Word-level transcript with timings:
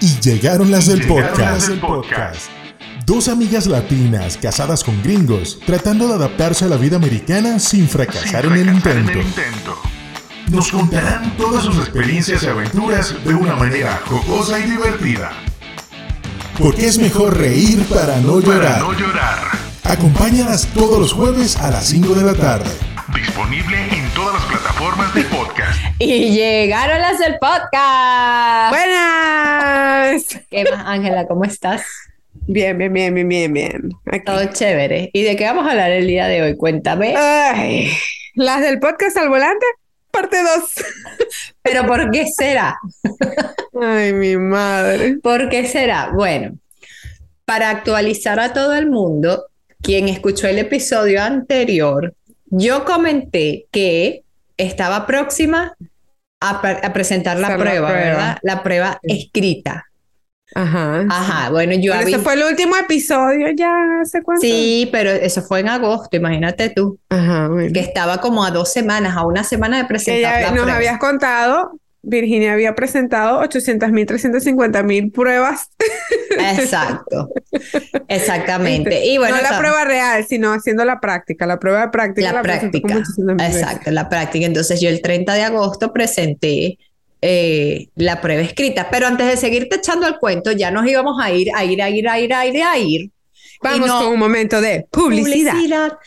Y 0.00 0.20
llegaron 0.20 0.70
las 0.70 0.86
del 0.86 1.06
podcast. 1.06 1.70
podcast. 1.80 2.50
Dos 3.04 3.26
amigas 3.26 3.66
latinas 3.66 4.36
casadas 4.36 4.84
con 4.84 5.02
gringos, 5.02 5.58
tratando 5.66 6.06
de 6.06 6.14
adaptarse 6.14 6.66
a 6.66 6.68
la 6.68 6.76
vida 6.76 6.96
americana 6.96 7.58
sin 7.58 7.88
fracasar, 7.88 8.46
en, 8.46 8.52
el 8.52 8.68
intento. 8.68 9.20
Nos 10.50 10.70
contarán 10.70 11.36
todas 11.36 11.64
sus 11.64 11.78
experiencias 11.78 12.44
y 12.44 12.46
aventuras 12.46 13.14
de 13.24 13.34
una 13.34 13.56
manera 13.56 14.00
jocosa 14.06 14.60
y 14.60 14.70
divertida. 14.70 15.32
Porque 16.58 16.86
es 16.86 16.98
mejor 16.98 17.36
reír 17.36 17.84
para 17.86 18.20
no 18.20 18.40
llorar. 18.40 18.80
no 18.80 18.92
llorar. 18.92 19.48
Acompáñalas 19.82 20.66
todos 20.74 21.00
los 21.00 21.12
jueves 21.12 21.56
a 21.56 21.70
las 21.70 21.86
5 21.86 22.14
de 22.14 22.22
la 22.22 22.34
tarde. 22.34 22.70
Disponible 23.14 23.88
en 23.90 24.08
todas 24.10 24.34
las 24.34 24.44
plataformas 24.44 25.14
de. 25.14 25.27
Y 26.00 26.30
llegaron 26.30 27.00
las 27.00 27.18
del 27.18 27.38
podcast. 27.38 28.70
Buenas. 28.70 30.46
¿Qué 30.48 30.64
más, 30.70 30.86
Ángela? 30.86 31.26
¿Cómo 31.26 31.44
estás? 31.44 31.82
Bien, 32.46 32.78
bien, 32.78 32.92
bien, 32.92 33.12
bien, 33.12 33.28
bien, 33.28 33.52
bien. 33.52 33.90
Todo 34.24 34.44
chévere. 34.52 35.10
¿Y 35.12 35.22
de 35.22 35.34
qué 35.34 35.44
vamos 35.46 35.66
a 35.66 35.72
hablar 35.72 35.90
el 35.90 36.06
día 36.06 36.28
de 36.28 36.42
hoy? 36.42 36.56
Cuéntame. 36.56 37.16
Ay, 37.16 37.90
las 38.34 38.60
del 38.60 38.78
podcast 38.78 39.16
al 39.16 39.28
volante, 39.28 39.66
parte 40.12 40.36
2. 40.40 40.46
¿Pero 41.62 41.84
por 41.86 42.12
qué 42.12 42.26
será? 42.26 42.78
Ay, 43.82 44.12
mi 44.12 44.36
madre. 44.36 45.18
¿Por 45.20 45.48
qué 45.48 45.66
será? 45.66 46.12
Bueno, 46.14 46.56
para 47.44 47.70
actualizar 47.70 48.38
a 48.38 48.52
todo 48.52 48.76
el 48.76 48.88
mundo, 48.88 49.46
quien 49.82 50.08
escuchó 50.08 50.46
el 50.46 50.58
episodio 50.58 51.20
anterior, 51.22 52.14
yo 52.46 52.84
comenté 52.84 53.66
que 53.72 54.22
estaba 54.56 55.06
próxima 55.06 55.76
a, 56.40 56.92
presentar 56.92 57.38
la 57.38 57.56
prueba, 57.56 57.90
¿verdad? 57.92 58.38
La 58.42 58.62
prueba 58.62 58.98
escrita. 59.02 59.84
Ajá. 60.54 61.04
Ajá, 61.10 61.50
bueno, 61.50 61.74
yo 61.74 61.92
pero 61.92 62.08
Ese 62.08 62.18
fue 62.20 62.34
el 62.34 62.42
último 62.42 62.74
episodio 62.76 63.48
ya 63.54 63.70
hace 64.00 64.22
cuánto. 64.22 64.40
Sí, 64.40 64.88
pero 64.90 65.10
eso 65.10 65.42
fue 65.42 65.60
en 65.60 65.68
agosto, 65.68 66.16
imagínate 66.16 66.70
tú. 66.70 66.98
Ajá, 67.10 67.48
bueno. 67.48 67.70
Que 67.72 67.80
estaba 67.80 68.18
como 68.18 68.44
a 68.44 68.50
dos 68.50 68.72
semanas, 68.72 69.16
a 69.16 69.26
una 69.26 69.44
semana 69.44 69.76
de 69.78 69.84
presentar 69.84 70.40
ya 70.40 70.50
nos 70.52 70.68
habías 70.68 70.98
contado 70.98 71.72
Virginia 72.02 72.52
había 72.52 72.74
presentado 72.74 73.38
800 73.40 73.90
mil, 73.90 74.06
350 74.06 74.82
mil 74.82 75.10
pruebas. 75.10 75.70
Exacto, 76.30 77.30
exactamente. 78.08 79.04
Y 79.06 79.18
bueno, 79.18 79.36
no 79.36 79.42
la 79.42 79.58
prueba 79.58 79.84
real, 79.84 80.24
sino 80.26 80.52
haciendo 80.52 80.84
la 80.84 81.00
práctica, 81.00 81.46
la 81.46 81.58
prueba 81.58 81.82
de 81.82 81.88
práctica. 81.88 82.32
La, 82.32 82.42
práctica, 82.42 83.02
exacto, 83.40 83.90
la 83.90 84.08
práctica. 84.08 84.46
Entonces 84.46 84.80
yo 84.80 84.88
el 84.88 85.02
30 85.02 85.34
de 85.34 85.42
agosto 85.42 85.92
presenté 85.92 86.78
eh, 87.20 87.88
la 87.96 88.20
prueba 88.20 88.42
escrita, 88.42 88.88
pero 88.90 89.06
antes 89.06 89.26
de 89.26 89.36
seguirte 89.36 89.76
echando 89.76 90.06
el 90.06 90.18
cuento, 90.18 90.52
ya 90.52 90.70
nos 90.70 90.86
íbamos 90.86 91.20
a 91.20 91.32
ir, 91.32 91.48
a 91.54 91.64
ir, 91.64 91.82
a 91.82 91.90
ir, 91.90 92.08
a 92.08 92.20
ir, 92.20 92.32
a 92.32 92.46
ir, 92.46 92.62
a 92.62 92.78
ir 92.78 93.10
Vamos 93.62 93.90
con 93.90 94.06
un 94.06 94.18
momento 94.18 94.60
de 94.60 94.86
publicidad. 94.90 95.98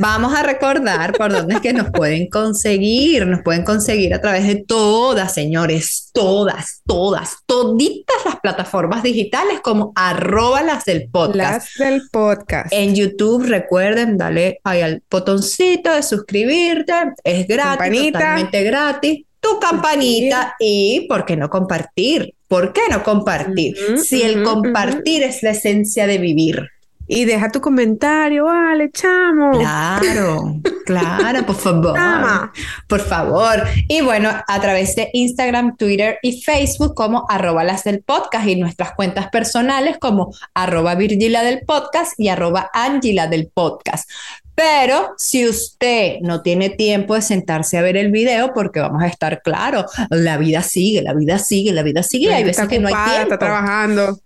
Vamos 0.00 0.34
a 0.34 0.42
recordar 0.42 1.12
por 1.12 1.32
dónde 1.32 1.54
es 1.54 1.60
que 1.60 1.72
nos 1.72 1.90
pueden 1.90 2.28
conseguir. 2.28 3.26
Nos 3.26 3.42
pueden 3.42 3.64
conseguir 3.64 4.14
a 4.14 4.20
través 4.20 4.46
de 4.46 4.64
todas, 4.66 5.32
señores, 5.34 6.10
todas, 6.12 6.82
todas, 6.86 7.38
toditas 7.46 8.16
las 8.24 8.40
plataformas 8.40 9.02
digitales 9.02 9.60
como 9.60 9.92
arroba 9.94 10.62
las 10.62 10.84
del 10.84 11.08
podcast. 11.08 11.68
Las 11.78 11.88
del 11.90 12.02
podcast. 12.10 12.72
En 12.72 12.94
YouTube, 12.94 13.46
recuerden, 13.46 14.16
dale 14.16 14.60
ahí 14.64 14.80
al 14.80 15.02
botoncito 15.10 15.92
de 15.92 16.02
suscribirte. 16.02 16.92
Es 17.22 17.46
gratis, 17.46 18.12
totalmente 18.12 18.62
gratis 18.64 19.24
tu 19.40 19.58
campanita 19.60 20.56
y, 20.58 21.06
¿por 21.08 21.24
qué 21.24 21.36
no 21.36 21.48
compartir? 21.48 22.34
¿Por 22.48 22.72
qué 22.72 22.82
no 22.90 23.02
compartir? 23.02 23.76
si 23.98 24.22
el 24.22 24.42
compartir 24.42 25.22
es 25.22 25.42
la 25.42 25.50
esencia 25.50 26.06
de 26.06 26.18
vivir. 26.18 26.68
Y 27.10 27.24
deja 27.24 27.50
tu 27.50 27.62
comentario, 27.62 28.44
vale, 28.44 28.90
chamo. 28.92 29.52
Claro, 29.52 30.60
claro, 30.84 31.46
por 31.46 31.56
favor. 31.56 31.98
Por 32.86 33.00
favor. 33.00 33.64
Y 33.88 34.02
bueno, 34.02 34.30
a 34.46 34.60
través 34.60 34.94
de 34.94 35.08
Instagram, 35.14 35.76
Twitter 35.78 36.18
y 36.22 36.42
Facebook 36.42 36.94
como 36.94 37.24
arroba 37.30 37.64
las 37.64 37.84
del 37.84 38.02
podcast 38.02 38.46
y 38.46 38.56
nuestras 38.56 38.92
cuentas 38.92 39.28
personales 39.28 39.96
como 39.98 40.34
arroba 40.52 40.94
Virgila 40.96 41.42
del 41.42 41.62
podcast 41.66 42.12
y 42.18 42.28
arroba 42.28 42.70
Angela 42.74 43.26
del 43.26 43.48
podcast. 43.48 44.08
Pero 44.54 45.14
si 45.16 45.48
usted 45.48 46.16
no 46.20 46.42
tiene 46.42 46.68
tiempo 46.68 47.14
de 47.14 47.22
sentarse 47.22 47.78
a 47.78 47.82
ver 47.82 47.96
el 47.96 48.10
video, 48.10 48.52
porque 48.52 48.80
vamos 48.80 49.02
a 49.02 49.06
estar 49.06 49.40
claro, 49.40 49.86
la 50.10 50.36
vida 50.36 50.62
sigue, 50.62 51.00
la 51.00 51.14
vida 51.14 51.38
sigue, 51.38 51.72
la 51.72 51.82
vida 51.82 52.02
sigue. 52.02 52.34
Hay 52.34 52.44
veces 52.44 52.68
que 52.68 52.80
no 52.80 52.88
hay 52.88 52.94
tiempo. 52.94 53.34
Está 53.34 53.38
trabajando. 53.38 54.18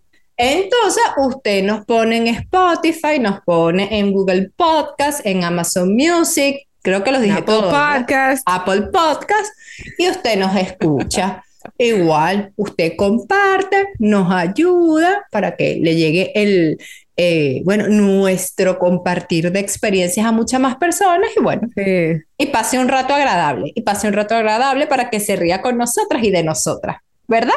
Entonces, 0.44 1.04
usted 1.19 1.62
nos 1.62 1.86
pone 1.86 2.16
en 2.16 2.26
Spotify, 2.26 3.20
nos 3.20 3.42
pone 3.42 3.97
en 3.97 4.10
Google 4.10 4.50
Podcast, 4.56 5.25
en 5.25 5.44
Amazon 5.44 5.94
Music, 5.94 6.66
creo 6.82 7.04
que 7.04 7.12
los 7.12 7.22
dije 7.22 7.38
Apple 7.38 7.60
Podcast. 7.60 8.42
Apple 8.47 8.82
Podcast, 8.92 9.52
y 9.98 10.08
usted 10.08 10.36
nos 10.36 10.56
escucha. 10.56 11.44
Igual, 11.78 12.52
usted 12.56 12.94
comparte, 12.97 13.91
nos 14.00 14.32
ayuda 14.32 15.28
para 15.31 15.54
que 15.54 15.78
le 15.81 15.94
llegue 15.94 16.32
el, 16.34 16.76
eh, 17.16 17.62
bueno, 17.64 17.86
nuestro 17.86 18.81
compartir 18.81 19.52
de 19.52 19.60
experiencias 19.60 20.26
a 20.26 20.32
muchas 20.32 20.58
más 20.60 20.75
personas 20.75 21.31
y 21.36 21.41
bueno, 21.41 21.70
y 21.76 22.47
pase 22.47 22.81
un 22.81 22.88
rato 22.88 23.14
agradable, 23.14 23.70
y 23.76 23.82
pase 23.82 24.08
un 24.08 24.14
rato 24.14 24.34
agradable 24.34 24.88
para 24.88 25.08
que 25.08 25.20
se 25.20 25.36
ría 25.36 25.62
con 25.62 25.78
nosotras 25.78 26.25
y 26.25 26.32
de 26.32 26.42
nosotras, 26.42 26.97
¿verdad? 27.28 27.54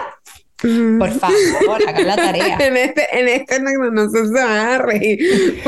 Por 0.61 1.11
favor, 1.11 1.81
haga 1.87 2.01
la 2.01 2.15
tarea. 2.15 2.57
en 2.59 2.77
este, 2.77 3.19
en 3.19 3.27
este 3.27 3.59
no, 3.59 4.09
se 4.09 4.31
van 4.31 4.67
a 4.67 4.77
reír. 4.77 5.61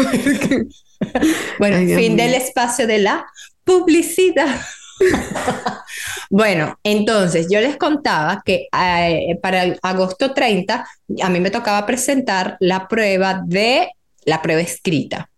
bueno, 1.60 1.78
fin 1.98 2.16
del 2.16 2.34
espacio 2.34 2.88
de 2.88 3.00
la 3.00 3.26
publicidad. 3.64 4.60
bueno, 6.30 6.80
entonces 6.84 7.48
yo 7.52 7.62
les 7.62 7.78
contaba 7.78 8.42
que 8.44 8.68
eh, 8.72 9.38
para 9.42 9.64
el 9.64 9.80
agosto 9.82 10.34
30 10.34 10.88
a 11.22 11.30
mí 11.30 11.40
me 11.40 11.52
tocaba 11.52 11.86
presentar 11.86 12.58
la 12.60 12.88
prueba 12.88 13.42
de 13.46 13.90
la 14.26 14.42
prueba 14.42 14.62
escrita. 14.62 15.30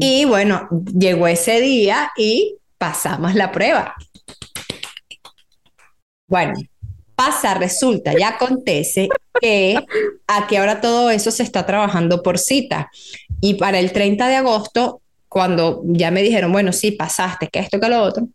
Y 0.00 0.24
bueno, 0.24 0.68
llegó 0.96 1.26
ese 1.26 1.60
día 1.60 2.12
y 2.16 2.56
pasamos 2.76 3.34
la 3.34 3.50
prueba. 3.50 3.94
Bueno, 6.28 6.54
pasa, 7.18 7.54
resulta 7.54 8.16
y 8.16 8.22
acontece 8.22 9.08
que 9.40 9.76
aquí 10.28 10.54
ahora 10.54 10.80
todo 10.80 11.10
eso 11.10 11.32
se 11.32 11.42
está 11.42 11.66
trabajando 11.66 12.22
por 12.22 12.38
cita. 12.38 12.92
Y 13.40 13.54
para 13.54 13.80
el 13.80 13.90
30 13.90 14.28
de 14.28 14.36
agosto, 14.36 15.00
cuando 15.28 15.82
ya 15.84 16.12
me 16.12 16.22
dijeron, 16.22 16.52
bueno, 16.52 16.72
sí, 16.72 16.92
pasaste, 16.92 17.48
que 17.48 17.58
esto, 17.58 17.80
que 17.80 17.88
lo 17.88 18.02
otro, 18.02 18.28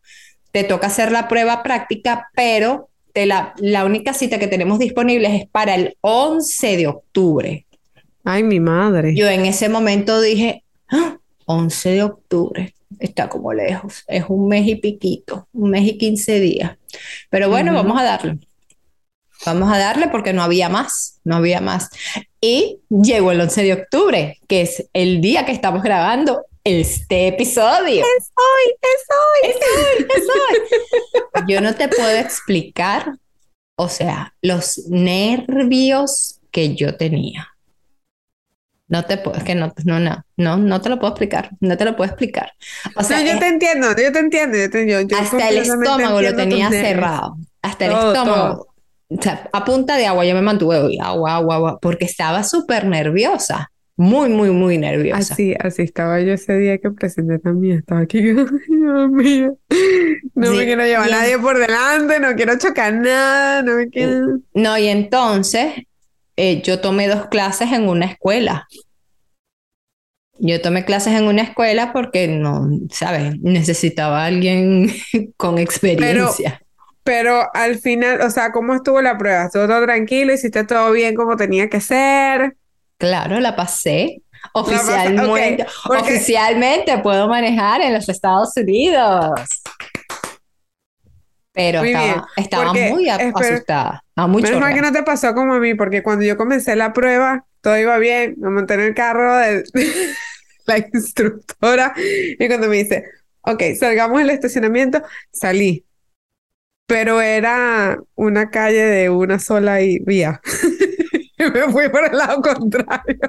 te 0.51 0.65
toca 0.65 0.87
hacer 0.87 1.13
la 1.13 1.29
prueba 1.29 1.63
práctica, 1.63 2.27
pero 2.35 2.89
la, 3.13 3.53
la 3.57 3.85
única 3.85 4.13
cita 4.13 4.37
que 4.37 4.47
tenemos 4.47 4.79
disponible 4.79 5.33
es 5.33 5.47
para 5.47 5.75
el 5.75 5.95
11 6.01 6.75
de 6.75 6.87
octubre. 6.87 7.65
Ay, 8.25 8.43
mi 8.43 8.59
madre. 8.59 9.15
Yo 9.15 9.29
en 9.29 9.45
ese 9.45 9.69
momento 9.69 10.19
dije, 10.19 10.65
11 11.45 11.89
¡Ah! 11.89 11.93
de 11.93 12.03
octubre, 12.03 12.73
está 12.99 13.29
como 13.29 13.53
lejos, 13.53 14.03
es 14.07 14.25
un 14.27 14.49
mes 14.49 14.67
y 14.67 14.75
piquito, 14.75 15.47
un 15.53 15.69
mes 15.69 15.87
y 15.87 15.97
15 15.97 16.39
días. 16.41 16.77
Pero 17.29 17.49
bueno, 17.49 17.73
vamos 17.73 17.97
a 17.97 18.03
darle. 18.03 18.39
Vamos 19.45 19.71
a 19.71 19.77
darle 19.77 20.07
porque 20.07 20.33
no 20.33 20.43
había 20.43 20.69
más, 20.69 21.19
no 21.23 21.35
había 21.35 21.59
más. 21.59 21.89
Y 22.39 22.79
llegó 22.89 23.31
el 23.31 23.41
11 23.41 23.63
de 23.63 23.73
octubre, 23.73 24.39
que 24.47 24.61
es 24.61 24.89
el 24.93 25.21
día 25.21 25.45
que 25.45 25.51
estamos 25.51 25.83
grabando 25.83 26.45
este 26.63 27.27
episodio. 27.27 28.03
Es 28.17 28.31
hoy, 28.35 28.75
es 28.81 29.05
hoy. 29.09 29.49
Es 29.49 29.55
hoy, 29.55 30.07
es 30.15 30.23
hoy. 30.29 31.43
Yo 31.47 31.61
no 31.61 31.75
te 31.75 31.89
puedo 31.89 32.15
explicar, 32.17 33.13
o 33.75 33.89
sea, 33.89 34.33
los 34.41 34.77
nervios 34.87 36.39
que 36.51 36.75
yo 36.75 36.95
tenía. 36.95 37.49
No 38.87 39.05
te 39.05 39.17
puedo, 39.17 39.37
es 39.37 39.43
que 39.43 39.55
no, 39.55 39.73
no, 39.85 39.99
no, 39.99 40.23
no, 40.37 40.57
no 40.57 40.81
te 40.81 40.89
lo 40.89 40.99
puedo 40.99 41.13
explicar, 41.13 41.49
no 41.61 41.75
te 41.77 41.85
lo 41.85 41.95
puedo 41.95 42.09
explicar. 42.09 42.53
O 42.95 43.03
sea, 43.03 43.21
yo 43.21 43.39
te 43.39 43.47
entiendo, 43.47 43.87
yo 43.89 44.11
te 44.11 44.19
entiendo, 44.19 44.57
yo 44.57 44.69
te 44.69 44.81
entiendo. 44.81 45.17
hasta 45.17 45.49
el 45.49 45.57
estómago 45.57 46.21
lo 46.21 46.35
tenía 46.35 46.69
cerrado, 46.69 47.37
hasta 47.61 47.85
el 47.85 47.91
estómago 47.93 48.72
o 49.17 49.21
sea, 49.21 49.49
a 49.51 49.65
punta 49.65 49.97
de 49.97 50.05
agua 50.05 50.25
yo 50.25 50.35
me 50.35 50.41
mantuve, 50.41 50.97
agua, 51.01 51.35
agua, 51.35 51.55
agua, 51.55 51.79
porque 51.81 52.05
estaba 52.05 52.43
súper 52.43 52.85
nerviosa, 52.85 53.71
muy, 53.95 54.29
muy, 54.29 54.49
muy 54.49 54.77
nerviosa. 54.77 55.33
Así, 55.33 55.53
así 55.59 55.83
estaba 55.83 56.19
yo 56.19 56.33
ese 56.33 56.57
día 56.57 56.77
que 56.79 56.89
presenté 56.91 57.39
también, 57.39 57.79
estaba 57.79 58.01
aquí, 58.01 58.21
Dios 58.21 58.51
mío, 59.11 59.57
no 60.33 60.51
me 60.51 60.65
quiero 60.65 60.83
llevar 60.83 61.07
a 61.07 61.11
nadie 61.11 61.37
por 61.37 61.59
delante, 61.59 62.19
no 62.19 62.35
quiero 62.35 62.57
chocar 62.57 62.93
nada, 62.93 63.61
no 63.61 63.75
me 63.75 63.89
quiero... 63.89 64.39
No, 64.53 64.77
y 64.77 64.87
entonces 64.87 65.73
eh, 66.35 66.61
yo 66.63 66.79
tomé 66.79 67.07
dos 67.07 67.27
clases 67.27 67.71
en 67.71 67.87
una 67.87 68.05
escuela. 68.05 68.67
Yo 70.39 70.59
tomé 70.61 70.83
clases 70.83 71.13
en 71.13 71.25
una 71.25 71.43
escuela 71.43 71.93
porque 71.93 72.27
no, 72.27 72.67
¿sabes? 72.89 73.39
Necesitaba 73.39 74.23
a 74.23 74.25
alguien 74.25 74.91
con 75.37 75.59
experiencia. 75.59 76.59
pero 76.59 76.67
al 77.53 77.79
final, 77.79 78.21
o 78.21 78.29
sea, 78.29 78.51
¿cómo 78.51 78.73
estuvo 78.73 79.01
la 79.01 79.17
prueba? 79.17 79.45
¿Estuvo 79.45 79.67
todo 79.67 79.83
tranquilo? 79.83 80.33
¿Hiciste 80.33 80.63
todo 80.63 80.91
bien 80.91 81.15
como 81.15 81.35
tenía 81.35 81.69
que 81.69 81.81
ser? 81.81 82.55
Claro, 82.97 83.39
la 83.39 83.55
pasé. 83.55 84.21
Oficialmente, 84.53 85.65
oficialmente 85.89 86.97
puedo 86.99 87.27
manejar 87.27 87.81
en 87.81 87.93
los 87.93 88.09
Estados 88.09 88.55
Unidos. 88.57 89.31
Pero 91.53 91.83
estaba, 92.35 92.73
muy 92.73 93.09
asustada. 93.09 94.03
muy 94.27 94.41
menos 94.41 94.59
mal 94.59 94.73
que 94.73 94.81
no 94.81 94.91
te 94.91 95.03
pasó 95.03 95.33
como 95.35 95.53
a 95.53 95.59
mí, 95.59 95.75
porque 95.75 96.01
cuando 96.01 96.25
yo 96.25 96.35
comencé 96.35 96.75
la 96.75 96.93
prueba, 96.93 97.45
todo 97.61 97.77
iba 97.77 97.97
bien. 97.99 98.35
Me 98.37 98.49
monté 98.49 98.73
en 98.73 98.79
el 98.81 98.95
carro 98.95 99.37
de 99.37 99.63
la 100.65 100.77
instructora 100.79 101.93
y 101.95 102.47
cuando 102.47 102.67
me 102.67 102.77
dice, 102.77 103.05
ok, 103.41 103.61
salgamos 103.79 104.19
del 104.19 104.31
estacionamiento, 104.31 105.03
salí. 105.31 105.85
Pero 106.85 107.21
era 107.21 107.97
una 108.15 108.49
calle 108.49 108.83
de 108.83 109.09
una 109.09 109.39
sola 109.39 109.77
vía. 110.01 110.41
y 111.37 111.43
me 111.43 111.71
fui 111.71 111.89
por 111.89 112.05
el 112.05 112.17
lado 112.17 112.41
contrario. 112.41 113.19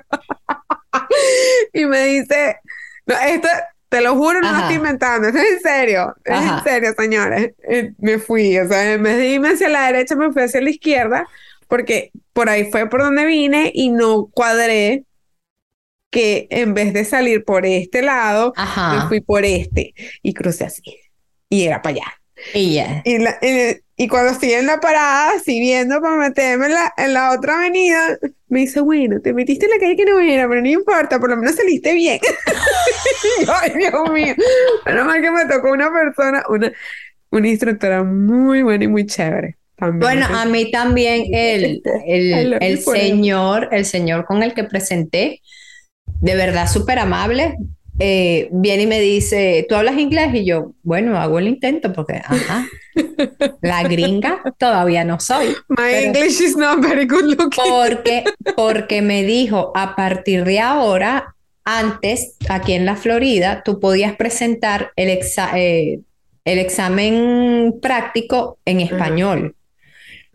y 1.72 1.86
me 1.86 2.06
dice, 2.06 2.56
no, 3.06 3.14
esto, 3.18 3.48
te 3.88 4.00
lo 4.00 4.16
juro, 4.16 4.40
no 4.40 4.50
lo 4.50 4.58
estoy 4.58 4.76
inventando, 4.76 5.28
es 5.28 5.34
en 5.36 5.60
serio, 5.60 6.14
es 6.24 6.42
en 6.42 6.64
serio, 6.64 6.94
señores. 6.98 7.52
Me 7.98 8.18
fui, 8.18 8.58
o 8.58 8.66
sea, 8.66 8.94
en 8.94 9.02
vez 9.02 9.18
de 9.18 9.28
irme 9.28 9.50
hacia 9.50 9.68
la 9.68 9.86
derecha, 9.86 10.16
me 10.16 10.32
fui 10.32 10.42
hacia 10.42 10.60
la 10.60 10.70
izquierda, 10.70 11.28
porque 11.68 12.10
por 12.32 12.48
ahí 12.48 12.70
fue 12.70 12.88
por 12.88 13.02
donde 13.02 13.24
vine 13.24 13.70
y 13.72 13.90
no 13.90 14.26
cuadré 14.26 15.04
que 16.10 16.46
en 16.50 16.74
vez 16.74 16.92
de 16.92 17.04
salir 17.04 17.44
por 17.44 17.66
este 17.66 18.02
lado, 18.02 18.52
me 18.56 19.08
fui 19.08 19.20
por 19.20 19.44
este 19.44 19.94
y 20.22 20.34
crucé 20.34 20.64
así. 20.64 20.82
Y 21.48 21.64
era 21.64 21.82
para 21.82 21.96
allá. 21.96 22.20
Y 22.52 22.74
ya. 22.74 23.02
Y, 23.04 23.18
y, 23.96 24.08
cuando 24.08 24.32
estoy 24.32 24.52
en 24.52 24.66
la 24.66 24.80
parada, 24.80 25.32
así 25.36 25.60
viendo 25.60 26.00
para 26.00 26.16
meterme 26.16 26.66
en 26.66 26.72
la, 26.74 26.92
en 26.96 27.14
la 27.14 27.32
otra 27.32 27.58
avenida, 27.58 28.18
me 28.48 28.60
dice, 28.60 28.80
bueno, 28.80 29.20
te 29.20 29.32
metiste 29.32 29.66
en 29.66 29.72
la 29.72 29.78
calle 29.78 29.96
que 29.96 30.04
no 30.04 30.20
era, 30.20 30.48
pero 30.48 30.60
no 30.60 30.68
importa, 30.68 31.18
por 31.18 31.30
lo 31.30 31.36
menos 31.36 31.56
saliste 31.56 31.94
bien. 31.94 32.20
ay, 33.48 33.72
Dios 33.76 34.10
mío. 34.12 34.34
Menos 34.86 35.06
mal 35.06 35.22
que 35.22 35.30
me 35.30 35.46
tocó 35.46 35.72
una 35.72 35.90
persona, 35.92 36.44
una, 36.48 36.72
una 37.30 37.48
instructora 37.48 38.02
muy 38.02 38.62
buena 38.62 38.84
y 38.84 38.88
muy 38.88 39.06
chévere. 39.06 39.56
Bueno, 39.76 40.26
a 40.30 40.44
mí 40.46 40.70
también 40.70 41.24
el, 41.32 41.82
el, 42.06 42.56
el 42.60 42.78
señor, 42.78 43.68
el 43.72 43.84
señor 43.84 44.24
con 44.24 44.42
el 44.42 44.54
que 44.54 44.64
presenté, 44.64 45.42
de 46.06 46.36
verdad 46.36 46.68
súper 46.68 47.00
amable, 47.00 47.56
eh, 47.98 48.48
viene 48.50 48.84
y 48.84 48.86
me 48.86 49.00
dice, 49.00 49.66
¿tú 49.68 49.76
hablas 49.76 49.98
inglés? 49.98 50.34
Y 50.34 50.44
yo, 50.44 50.72
bueno, 50.82 51.16
hago 51.18 51.38
el 51.38 51.46
intento 51.46 51.92
porque, 51.92 52.14
ajá, 52.24 52.66
la 53.62 53.82
gringa 53.84 54.42
todavía 54.58 55.04
no 55.04 55.20
soy. 55.20 55.54
My 55.68 56.04
English 56.04 56.40
is 56.40 56.56
not 56.56 56.80
very 56.80 57.06
good 57.06 57.24
looking. 57.24 57.50
Porque, 57.68 58.24
porque 58.56 59.00
me 59.00 59.22
dijo, 59.22 59.72
a 59.76 59.94
partir 59.94 60.44
de 60.44 60.58
ahora, 60.58 61.34
antes, 61.64 62.36
aquí 62.48 62.72
en 62.72 62.84
la 62.84 62.96
Florida, 62.96 63.62
tú 63.64 63.78
podías 63.78 64.16
presentar 64.16 64.90
el, 64.96 65.20
eh, 65.54 66.00
el 66.44 66.58
examen 66.58 67.74
práctico 67.80 68.58
en 68.64 68.80
español. 68.80 69.54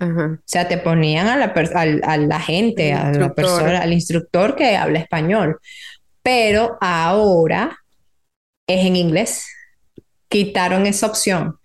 O 0.01 0.37
sea, 0.45 0.65
te 0.69 0.77
ponían 0.77 1.27
a 1.27 1.35
la, 1.35 1.53
a 2.03 2.17
la 2.17 2.39
gente, 2.39 2.93
a 2.93 3.11
la 3.11 3.33
persona, 3.33 3.81
al 3.81 3.91
instructor 3.91 4.55
que 4.55 4.77
habla 4.77 4.99
español 4.99 5.59
pero 6.23 6.77
ahora 6.81 7.79
es 8.67 8.85
en 8.85 8.95
inglés. 8.95 9.45
Quitaron 10.27 10.85
esa 10.85 11.07
opción. 11.07 11.57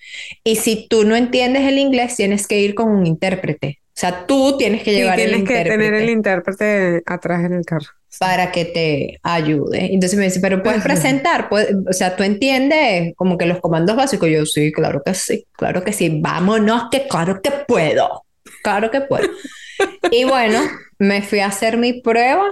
Y 0.43 0.57
si 0.57 0.89
tú 0.89 1.05
no 1.05 1.17
entiendes 1.17 1.65
el 1.65 1.79
inglés, 1.79 2.17
tienes 2.17 2.47
que 2.47 2.59
ir 2.61 2.75
con 2.75 2.89
un 2.89 3.07
intérprete. 3.07 3.81
O 3.97 4.01
sea, 4.01 4.27
tú 4.27 4.57
tienes 4.59 4.83
que 4.83 4.93
llevar 4.93 5.21
el 5.21 5.37
intérprete. 5.37 5.63
Tienes 5.63 5.79
que 5.79 5.85
tener 5.85 6.03
el 6.03 6.11
intérprete 6.11 7.03
atrás 7.07 7.45
en 7.45 7.53
el 7.53 7.65
carro. 7.65 7.87
Para 8.19 8.51
que 8.51 8.65
te 8.65 9.21
ayude. 9.23 9.93
Entonces 9.93 10.19
me 10.19 10.25
dice, 10.25 10.41
pero 10.41 10.63
puedes 10.63 10.83
presentar, 10.83 11.49
o 11.51 11.93
sea, 11.93 12.17
tú 12.17 12.23
entiendes 12.23 13.13
como 13.17 13.39
que 13.39 13.47
los 13.47 13.61
comandos 13.61 13.95
básicos. 13.95 14.29
Yo 14.29 14.47
sí, 14.47 14.73
claro 14.73 15.03
que 15.05 15.15
sí, 15.15 15.47
claro 15.53 15.85
que 15.85 15.93
sí. 15.93 16.19
Vámonos, 16.21 16.89
que 16.91 17.07
claro 17.07 17.41
que 17.41 17.51
puedo. 17.51 18.25
Claro 18.65 18.91
que 18.91 19.01
puedo. 19.01 19.29
y 20.11 20.25
bueno, 20.25 20.61
me 20.99 21.23
fui 21.23 21.41
a 21.41 21.47
hacer 21.47 21.77
mi 21.77 22.01
prueba 22.01 22.51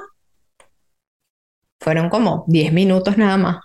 fueron 1.82 2.08
como 2.08 2.44
10 2.46 2.72
minutos 2.72 3.18
nada 3.18 3.36
más. 3.36 3.56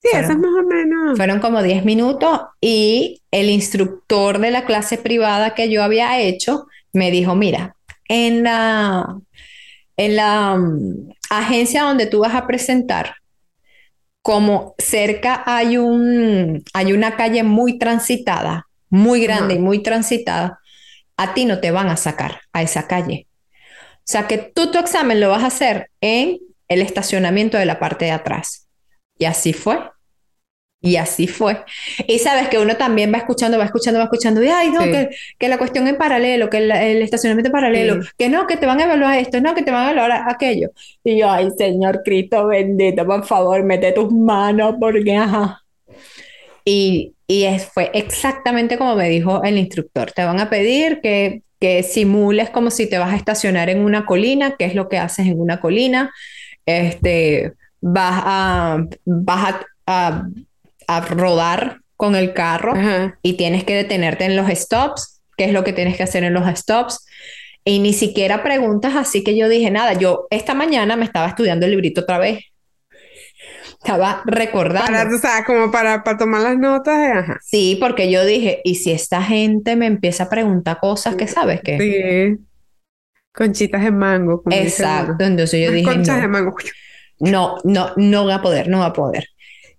Sí, 0.00 0.10
eso 0.12 0.32
es 0.32 0.38
más 0.38 0.52
o 0.52 0.62
menos. 0.62 1.16
Fueron 1.16 1.40
como 1.40 1.62
10 1.62 1.84
minutos 1.84 2.40
y 2.60 3.22
el 3.30 3.50
instructor 3.50 4.38
de 4.38 4.50
la 4.50 4.64
clase 4.64 4.98
privada 4.98 5.54
que 5.54 5.70
yo 5.70 5.82
había 5.82 6.20
hecho 6.20 6.66
me 6.92 7.10
dijo, 7.10 7.34
mira, 7.34 7.76
en 8.08 8.44
la, 8.44 9.18
en 9.96 10.16
la 10.16 10.56
mm, 10.56 11.10
agencia 11.30 11.82
donde 11.82 12.06
tú 12.06 12.20
vas 12.20 12.34
a 12.34 12.46
presentar, 12.46 13.16
como 14.22 14.74
cerca 14.78 15.42
hay, 15.46 15.76
un, 15.76 16.62
hay 16.72 16.92
una 16.92 17.16
calle 17.16 17.42
muy 17.42 17.78
transitada, 17.78 18.66
muy 18.90 19.20
grande 19.20 19.54
y 19.54 19.58
muy 19.58 19.82
transitada, 19.82 20.60
a 21.16 21.34
ti 21.34 21.44
no 21.44 21.60
te 21.60 21.70
van 21.70 21.88
a 21.88 21.96
sacar 21.96 22.40
a 22.52 22.62
esa 22.62 22.86
calle. 22.86 23.25
O 24.08 24.12
sea 24.12 24.28
que 24.28 24.38
tú 24.38 24.70
tu 24.70 24.78
examen 24.78 25.20
lo 25.20 25.30
vas 25.30 25.42
a 25.42 25.48
hacer 25.48 25.90
en 26.00 26.38
el 26.68 26.80
estacionamiento 26.80 27.58
de 27.58 27.66
la 27.66 27.80
parte 27.80 28.04
de 28.04 28.12
atrás. 28.12 28.68
Y 29.18 29.24
así 29.24 29.52
fue. 29.52 29.78
Y 30.80 30.96
así 30.96 31.26
fue. 31.26 31.64
Y 32.06 32.20
sabes 32.20 32.48
que 32.48 32.58
uno 32.58 32.76
también 32.76 33.12
va 33.12 33.18
escuchando, 33.18 33.58
va 33.58 33.64
escuchando, 33.64 33.98
va 33.98 34.04
escuchando, 34.04 34.42
y 34.44 34.48
ay, 34.48 34.70
no, 34.70 34.80
que, 34.84 35.08
que, 35.36 35.48
la 35.48 35.58
cuestión 35.58 35.88
en 35.88 35.96
paralelo, 35.96 36.48
que 36.48 36.58
el, 36.58 37.02
estacionamiento 37.02 37.48
en 37.48 37.52
paralelo, 37.52 38.00
que 38.16 38.28
no, 38.28 38.46
que 38.46 38.56
te 38.56 38.66
van 38.66 38.80
a 38.80 38.84
evaluar 38.84 39.18
esto, 39.18 39.40
no, 39.40 39.54
que 39.54 39.62
te 39.62 39.72
van 39.72 39.88
a 39.88 39.92
evaluar 39.92 40.22
aquello. 40.28 40.70
Y 41.02 41.18
yo, 41.18 41.28
ay, 41.28 41.48
Señor 41.58 42.02
Cristo 42.04 42.46
bendito, 42.46 43.04
por 43.04 43.24
favor, 43.24 43.64
mete 43.64 43.90
tus 43.90 44.12
manos, 44.12 44.76
porque 44.78 45.16
ajá. 45.16 45.62
Y, 46.64 47.14
y 47.26 47.46
fue 47.72 47.90
exactamente 47.94 48.78
como 48.78 48.94
me 48.94 49.08
dijo 49.08 49.42
el 49.42 49.58
instructor. 49.58 50.12
Te 50.12 50.24
van 50.24 50.38
a 50.40 50.50
pedir 50.50 51.00
que 51.00 51.42
que 51.60 51.82
simules 51.82 52.50
como 52.50 52.70
si 52.70 52.88
te 52.88 52.98
vas 52.98 53.12
a 53.12 53.16
estacionar 53.16 53.70
en 53.70 53.80
una 53.80 54.06
colina, 54.06 54.56
que 54.56 54.64
es 54.64 54.74
lo 54.74 54.88
que 54.88 54.98
haces 54.98 55.26
en 55.26 55.40
una 55.40 55.60
colina. 55.60 56.12
Este, 56.66 57.52
vas 57.80 58.22
a, 58.24 58.84
vas 59.04 59.54
a, 59.86 60.26
a, 60.86 61.00
rodar 61.00 61.80
con 61.96 62.14
el 62.14 62.34
carro 62.34 62.74
y 63.22 63.34
tienes 63.34 63.64
que 63.64 63.74
detenerte 63.74 64.24
en 64.24 64.36
los 64.36 64.48
stops, 64.50 65.22
qué 65.36 65.44
es 65.44 65.52
lo 65.52 65.64
que 65.64 65.72
tienes 65.72 65.96
que 65.96 66.02
hacer 66.02 66.24
en 66.24 66.34
los 66.34 66.46
stops. 66.58 67.06
Y 67.64 67.78
ni 67.78 67.92
siquiera 67.92 68.42
preguntas 68.42 68.94
así 68.96 69.24
que 69.24 69.36
yo 69.36 69.48
dije, 69.48 69.70
nada, 69.70 69.94
yo 69.94 70.26
esta 70.30 70.54
mañana 70.54 70.96
me 70.96 71.04
estaba 71.04 71.28
estudiando 71.28 71.66
el 71.66 71.72
librito 71.72 72.02
otra 72.02 72.18
vez 72.18 72.44
estaba 73.78 74.22
recordando. 74.24 74.86
Para, 74.86 75.14
o 75.14 75.18
sea, 75.18 75.44
como 75.44 75.70
para, 75.70 76.02
para 76.02 76.18
tomar 76.18 76.42
las 76.42 76.58
notas. 76.58 76.98
Ajá. 77.16 77.38
Sí, 77.42 77.76
porque 77.80 78.10
yo 78.10 78.24
dije, 78.24 78.60
¿y 78.64 78.76
si 78.76 78.92
esta 78.92 79.22
gente 79.22 79.76
me 79.76 79.86
empieza 79.86 80.24
a 80.24 80.28
preguntar 80.28 80.78
cosas 80.80 81.16
que 81.16 81.26
sabes 81.26 81.60
que? 81.62 81.78
Sí. 81.78 82.44
Conchitas 83.32 83.82
de 83.82 83.90
mango. 83.90 84.42
Exacto, 84.50 85.24
entonces 85.24 85.64
yo 85.64 85.70
dije. 85.70 85.84
Conchas 85.84 86.20
de 86.20 86.28
mango. 86.28 86.54
No, 87.20 87.56
no, 87.64 87.92
no 87.96 88.26
va 88.26 88.36
a 88.36 88.42
poder, 88.42 88.68
no 88.68 88.80
va 88.80 88.86
a 88.86 88.92
poder. 88.92 89.28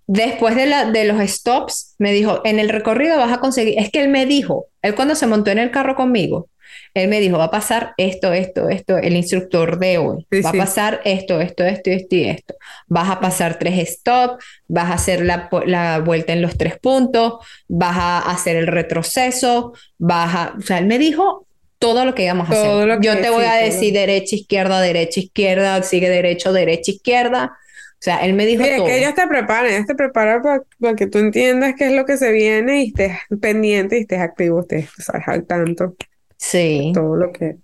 Después 0.06 0.56
de, 0.56 0.66
la, 0.66 0.90
de 0.90 1.04
los 1.04 1.20
stops, 1.28 1.94
me 1.98 2.12
dijo, 2.12 2.40
en 2.44 2.58
el 2.58 2.70
recorrido 2.70 3.18
vas 3.18 3.32
a 3.32 3.40
conseguir, 3.40 3.78
es 3.78 3.90
que 3.90 4.02
él 4.02 4.08
me 4.08 4.24
dijo, 4.24 4.66
él 4.80 4.94
cuando 4.94 5.14
se 5.14 5.26
montó 5.26 5.50
en 5.50 5.58
el 5.58 5.70
carro 5.70 5.96
conmigo, 5.96 6.48
él 6.94 7.08
me 7.08 7.20
dijo, 7.20 7.38
va 7.38 7.44
a 7.44 7.50
pasar 7.50 7.94
esto, 7.96 8.32
esto, 8.32 8.68
esto, 8.68 8.96
el 8.96 9.16
instructor 9.16 9.78
de 9.78 9.98
hoy. 9.98 10.26
va 10.44 10.50
a 10.50 10.52
pasar 10.52 11.00
esto, 11.04 11.40
esto, 11.40 11.64
esto, 11.64 11.90
esto 11.90 12.16
y 12.16 12.24
esto. 12.24 12.54
Vas 12.86 13.10
a 13.10 13.20
pasar 13.20 13.58
tres 13.58 13.88
stops, 13.88 14.44
vas 14.66 14.90
a 14.90 14.94
hacer 14.94 15.24
la, 15.24 15.48
la, 15.66 16.00
vuelta 16.00 16.32
en 16.32 16.42
los 16.42 16.56
tres 16.56 16.78
puntos, 16.78 17.34
vas 17.68 17.96
a 17.96 18.18
hacer 18.18 18.56
el 18.56 18.66
retroceso, 18.66 19.72
vas 19.98 20.34
a... 20.34 20.54
O 20.58 20.62
sea, 20.62 20.78
él 20.78 20.86
me 20.86 20.98
dijo 20.98 21.46
todo 21.78 22.04
lo 22.04 22.14
que 22.14 22.24
íbamos 22.24 22.48
a 22.50 22.52
hacer. 22.52 23.00
Yo 23.00 23.18
te 23.20 23.30
voy 23.30 23.44
a 23.44 23.54
decir 23.54 23.92
derecha, 23.92 24.36
izquierda, 24.36 24.80
derecha, 24.80 25.20
izquierda, 25.20 25.82
sigue 25.82 26.08
derecho, 26.08 26.52
derecha, 26.52 26.90
izquierda. 26.90 27.56
O 27.98 28.00
sea, 28.00 28.24
él 28.24 28.34
me 28.34 28.46
dijo 28.46 28.64
todo. 28.64 28.86
que 28.86 28.98
ellos 28.98 29.14
te 29.14 29.26
preparan, 29.26 29.72
ellos 29.72 29.86
te 29.86 29.96
preparan 29.96 30.40
para, 30.42 30.94
que 30.94 31.08
tú 31.08 31.18
entiendas 31.18 31.74
qué 31.76 31.86
es 31.86 31.92
lo 31.92 32.04
que 32.04 32.16
se 32.16 32.30
viene 32.30 32.84
y 32.84 32.88
estés 32.88 33.18
pendiente 33.40 33.98
y 33.98 34.02
estés 34.02 34.20
activo, 34.20 34.60
estés 34.60 34.88
al 35.26 35.44
tanto. 35.46 35.96
Sí. 36.38 36.92
Todo 36.94 37.16
lo 37.16 37.32
que... 37.32 37.56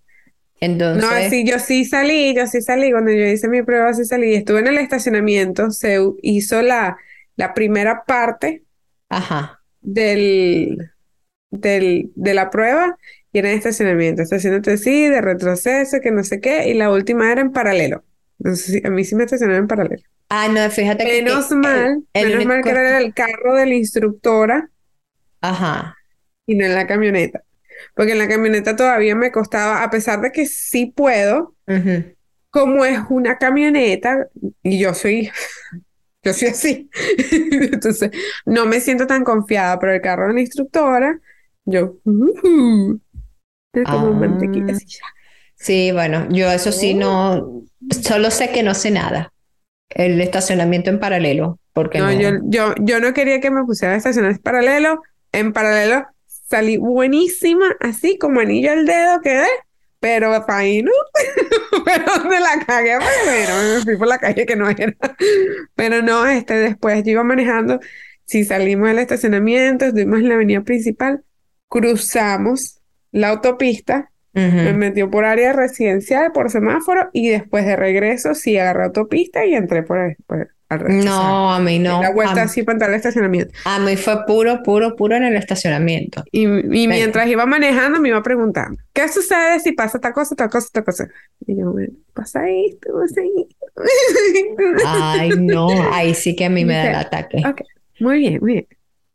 Entonces... 0.60 1.02
No, 1.02 1.30
sí, 1.30 1.46
yo 1.46 1.58
sí 1.58 1.84
salí, 1.84 2.34
yo 2.34 2.46
sí 2.46 2.60
salí, 2.60 2.90
cuando 2.90 3.10
yo 3.12 3.24
hice 3.24 3.48
mi 3.48 3.62
prueba 3.62 3.92
sí 3.94 4.04
salí, 4.04 4.34
estuve 4.34 4.60
en 4.60 4.66
el 4.66 4.78
estacionamiento, 4.78 5.70
se 5.70 5.98
hizo 6.22 6.62
la, 6.62 6.96
la 7.36 7.54
primera 7.54 8.04
parte 8.04 8.62
Ajá. 9.08 9.60
Del, 9.80 10.90
del, 11.50 12.10
de 12.14 12.34
la 12.34 12.50
prueba 12.50 12.96
y 13.32 13.38
era 13.38 13.50
en 13.50 13.58
estacionamiento, 13.58 14.22
estacionamiento 14.22 14.76
sí, 14.76 15.06
de 15.08 15.20
retroceso, 15.20 16.00
que 16.00 16.10
no 16.10 16.24
sé 16.24 16.40
qué, 16.40 16.68
y 16.68 16.74
la 16.74 16.90
última 16.90 17.30
era 17.30 17.40
en 17.40 17.52
paralelo. 17.52 18.04
Entonces, 18.38 18.84
a 18.84 18.90
mí 18.90 19.04
sí 19.04 19.14
me 19.14 19.24
estacionaron 19.24 19.62
en 19.62 19.68
paralelo. 19.68 20.02
Ah, 20.28 20.48
no, 20.48 20.70
fíjate 20.70 21.04
que... 21.04 21.22
Menos 21.22 21.50
mal, 21.50 22.04
menos 22.14 22.46
mal 22.46 22.62
que 22.62 22.70
era 22.70 22.98
el 22.98 23.12
carro 23.12 23.54
de 23.54 23.66
la 23.66 23.74
instructora. 23.74 24.70
Ajá 25.40 25.96
y 26.46 26.54
no 26.54 26.64
en 26.64 26.74
la 26.74 26.86
camioneta. 26.86 27.42
Porque 27.94 28.12
en 28.12 28.18
la 28.18 28.28
camioneta 28.28 28.76
todavía 28.76 29.14
me 29.14 29.30
costaba, 29.30 29.82
a 29.82 29.90
pesar 29.90 30.20
de 30.20 30.32
que 30.32 30.46
sí 30.46 30.86
puedo, 30.86 31.54
como 32.50 32.84
es 32.84 33.00
una 33.10 33.38
camioneta, 33.38 34.28
y 34.62 34.78
yo 34.78 34.94
soy, 34.94 35.30
yo 36.22 36.32
soy 36.32 36.48
así, 36.48 36.90
entonces 37.30 38.10
no 38.46 38.66
me 38.66 38.80
siento 38.80 39.06
tan 39.06 39.24
confiada, 39.24 39.78
pero 39.78 39.92
el 39.92 40.00
carro 40.00 40.28
de 40.28 40.34
la 40.34 40.40
instructora, 40.40 41.18
yo, 41.64 41.96
uh, 42.04 42.98
como 43.84 44.12
mantequilla 44.12 44.74
ah. 44.74 45.14
Sí, 45.56 45.92
bueno, 45.92 46.28
yo 46.30 46.50
eso 46.50 46.72
sí 46.72 46.94
no, 46.94 47.64
solo 48.02 48.30
sé 48.30 48.50
que 48.50 48.62
no 48.62 48.74
sé 48.74 48.90
nada. 48.90 49.32
El 49.88 50.20
estacionamiento 50.20 50.90
en 50.90 50.98
paralelo, 50.98 51.58
porque 51.72 51.98
no, 51.98 52.12
Yo, 52.12 52.30
yo, 52.44 52.74
yo 52.80 53.00
no 53.00 53.14
quería 53.14 53.40
que 53.40 53.50
me 53.50 53.64
pusiera 53.64 53.94
a 53.94 53.96
estacionar 53.96 54.32
en 54.32 54.38
paralelo, 54.38 55.02
en 55.32 55.52
paralelo 55.52 56.06
salí 56.54 56.76
buenísima, 56.76 57.76
así 57.80 58.16
como 58.16 58.38
anillo 58.38 58.70
al 58.70 58.86
dedo 58.86 59.20
quedé, 59.22 59.48
pero 59.98 60.30
para 60.46 60.58
ahí 60.58 60.84
no, 60.84 60.92
pero 61.84 62.04
donde 62.16 62.38
la 62.38 62.64
cagué, 62.64 62.96
bueno, 62.96 63.74
me 63.74 63.82
fui 63.82 63.96
por 63.96 64.06
la 64.06 64.18
calle 64.18 64.46
que 64.46 64.54
no 64.54 64.68
era, 64.70 64.94
pero 65.74 66.00
no, 66.00 66.24
este, 66.26 66.54
después 66.54 67.02
yo 67.02 67.10
iba 67.10 67.24
manejando, 67.24 67.80
si 68.24 68.44
salimos 68.44 68.86
del 68.86 69.00
estacionamiento, 69.00 69.86
estuvimos 69.86 70.20
en 70.20 70.28
la 70.28 70.36
avenida 70.36 70.60
principal, 70.60 71.24
cruzamos 71.66 72.80
la 73.10 73.30
autopista, 73.30 74.12
me 74.32 74.72
metió 74.74 75.10
por 75.10 75.24
área 75.24 75.52
residencial, 75.52 76.30
por 76.30 76.50
semáforo, 76.50 77.10
y 77.12 77.30
después 77.30 77.66
de 77.66 77.74
regreso 77.74 78.36
sí 78.36 78.56
agarré 78.58 78.84
autopista 78.84 79.44
y 79.44 79.56
entré 79.56 79.82
por, 79.82 80.16
no, 80.70 81.52
a 81.52 81.60
mí 81.60 81.78
no. 81.78 82.00
La 82.00 82.10
vuelta 82.10 82.42
así 82.42 82.62
para 82.62 82.74
entrar 82.74 82.90
al 82.90 82.96
estacionamiento. 82.96 83.52
A 83.64 83.78
mí 83.78 83.96
fue 83.96 84.24
puro, 84.26 84.62
puro, 84.62 84.96
puro 84.96 85.16
en 85.16 85.24
el 85.24 85.36
estacionamiento. 85.36 86.24
Y, 86.32 86.46
mientras 86.46 87.28
iba 87.28 87.46
manejando 87.46 88.00
me 88.00 88.08
iba 88.08 88.22
preguntando, 88.22 88.80
¿qué 88.92 89.08
sucede 89.08 89.60
si 89.60 89.72
pasa 89.72 89.98
esta 89.98 90.12
cosa, 90.12 90.34
esta 90.34 90.48
cosa, 90.48 90.66
esta 90.66 90.84
cosa? 90.84 91.08
Y 91.46 91.58
yo, 91.58 91.74
pasa 92.12 92.48
esto, 92.48 92.92
pasa 92.92 93.20
esto. 93.20 93.64
Ay, 94.86 95.30
no, 95.38 95.68
ahí 95.92 96.14
sí 96.14 96.34
que 96.34 96.46
a 96.46 96.50
mí 96.50 96.64
me 96.64 96.74
da 96.74 96.90
el 96.90 96.96
ataque. 96.96 97.42
Muy 98.00 98.18
bien, 98.18 98.38
muy 98.40 98.52
bien. 98.52 98.66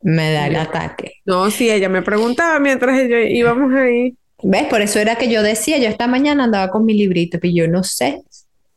Me 0.02 0.32
da 0.32 0.46
el 0.46 0.56
ataque. 0.56 1.14
No, 1.26 1.50
sí, 1.50 1.70
ella 1.70 1.88
me 1.88 2.02
preguntaba 2.02 2.58
mientras 2.58 2.98
íbamos 3.28 3.74
ahí. 3.74 4.16
¿Ves? 4.42 4.64
Por 4.68 4.80
eso 4.80 4.98
era 4.98 5.16
que 5.16 5.30
yo 5.30 5.42
decía, 5.42 5.76
yo 5.76 5.88
esta 5.88 6.06
mañana 6.06 6.44
andaba 6.44 6.70
con 6.70 6.86
mi 6.86 6.94
librito, 6.94 7.38
pero 7.38 7.52
yo 7.54 7.68
no 7.68 7.82
sé 7.82 8.22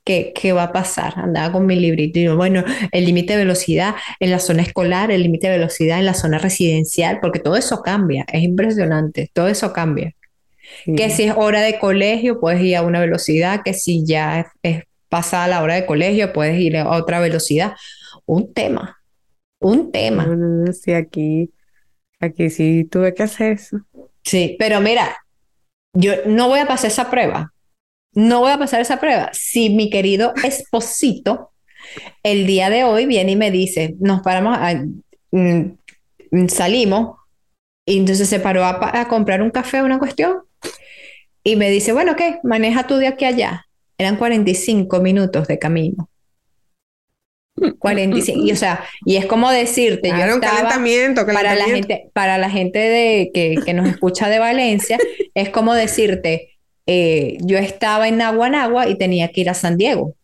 ¿Qué, 0.05 0.33
¿qué, 0.35 0.51
va 0.51 0.63
a 0.63 0.71
pasar? 0.73 1.13
Andaba 1.17 1.53
con 1.53 1.65
mi 1.65 1.77
librito 1.77 2.19
y 2.19 2.23
digo, 2.23 2.35
bueno, 2.35 2.63
el 2.91 3.05
límite 3.05 3.33
de 3.33 3.39
velocidad 3.39 3.95
en 4.19 4.31
la 4.31 4.39
zona 4.39 4.61
escolar, 4.61 5.11
el 5.11 5.23
límite 5.23 5.47
de 5.47 5.57
velocidad 5.57 5.99
en 5.99 6.05
la 6.05 6.13
zona 6.13 6.39
residencial, 6.39 7.19
porque 7.21 7.39
todo 7.39 7.55
eso 7.55 7.81
cambia, 7.81 8.25
es 8.31 8.43
impresionante, 8.43 9.31
todo 9.33 9.47
eso 9.47 9.71
cambia. 9.71 10.13
Que 10.85 11.09
si 11.09 11.23
es 11.23 11.33
hora 11.35 11.61
de 11.61 11.79
colegio, 11.79 12.39
puedes 12.39 12.61
ir 12.61 12.75
a 12.75 12.81
una 12.81 12.99
velocidad, 12.99 13.61
que 13.63 13.73
si 13.73 14.05
ya 14.05 14.51
es, 14.61 14.83
pasada 15.07 15.47
la 15.47 15.61
hora 15.61 15.75
de 15.75 15.85
colegio, 15.85 16.33
puedes 16.33 16.59
ir 16.59 16.75
a 16.77 16.89
otra 16.89 17.19
velocidad. 17.19 17.75
Un 18.25 18.53
tema, 18.53 18.97
un 19.59 19.91
tema. 19.91 20.27
sí, 20.73 20.91
aquí, 20.93 21.51
aquí 22.19 22.49
sí 22.49 22.85
tuve 22.85 23.13
que 23.13 23.23
hacer 23.23 23.53
eso. 23.53 23.77
Sí, 24.23 24.55
pero 24.57 24.81
mira, 24.81 25.15
yo 25.93 26.13
no 26.25 26.47
voy 26.47 26.59
a 26.59 26.67
pasar 26.67 26.89
esa 26.89 27.09
prueba 27.11 27.53
no 28.13 28.39
voy 28.41 28.51
a 28.51 28.57
pasar 28.57 28.81
esa 28.81 28.99
prueba. 28.99 29.29
Si 29.33 29.69
mi 29.69 29.89
querido 29.89 30.33
esposito 30.43 31.51
el 32.23 32.47
día 32.47 32.69
de 32.69 32.83
hoy 32.83 33.05
viene 33.05 33.33
y 33.33 33.35
me 33.35 33.51
dice, 33.51 33.95
nos 33.99 34.21
paramos, 34.21 34.57
mm, 35.31 36.47
salimos, 36.47 37.17
y 37.85 37.99
entonces 37.99 38.29
se 38.29 38.39
paró 38.39 38.63
a, 38.63 39.07
comprar 39.09 39.41
un 39.41 39.51
café, 39.51 39.81
una 39.83 39.99
cuestión, 39.99 40.37
y 41.43 41.55
me 41.57 41.69
dice, 41.69 41.91
bueno, 41.91 42.15
¿qué? 42.15 42.39
Maneja 42.43 42.87
tú 42.87 42.95
de 42.95 43.07
aquí 43.07 43.25
a 43.25 43.29
allá. 43.29 43.65
Eran 43.97 44.15
45 44.15 45.01
minutos 45.01 45.47
de 45.47 45.59
camino. 45.59 46.09
45, 47.79 48.39
y 48.45 48.51
o 48.51 48.55
sea, 48.55 48.85
y 49.05 49.17
es 49.17 49.25
como 49.25 49.51
decirte, 49.51 50.09
yo 50.09 50.15
estaba, 50.15 50.39
calentamiento, 50.39 51.25
para 51.25 51.53
la 51.53 51.65
gente, 51.65 52.09
para 52.13 52.37
la 52.37 52.49
gente 52.49 52.79
de, 52.79 53.31
que, 53.33 53.55
que 53.63 53.73
nos 53.73 53.89
escucha 53.89 54.29
de 54.29 54.39
Valencia, 54.39 54.97
es 55.33 55.49
como 55.49 55.73
decirte, 55.73 56.52
eh, 56.85 57.37
yo 57.41 57.57
estaba 57.57 58.07
en 58.07 58.17
Naguanagua 58.17 58.89
y 58.89 58.97
tenía 58.97 59.29
que 59.29 59.41
ir 59.41 59.49
a 59.49 59.53
San 59.53 59.77
Diego. 59.77 60.15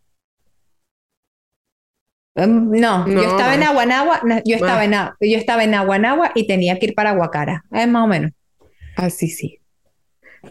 Em, 2.36 2.72
no, 2.72 3.08
yo 3.08 3.22
estaba 3.22 3.56
en 3.56 3.63
Aguanagua, 3.63 4.22
yo 4.46 4.56
estaba 4.56 4.86
en, 4.86 4.92
yo 4.92 5.38
estaba 5.38 5.63
en 5.63 5.74
Aguanagua 5.74 6.32
y 6.36 6.48
tenía 6.48 6.78
que 6.78 6.88
ir 6.88 6.96
para 6.96 7.13
Guacara, 7.13 7.63
es 7.72 7.88
más 7.88 8.04
o 8.04 8.08
menos. 8.08 8.32
Así 8.96 9.28
sí. 9.30 9.58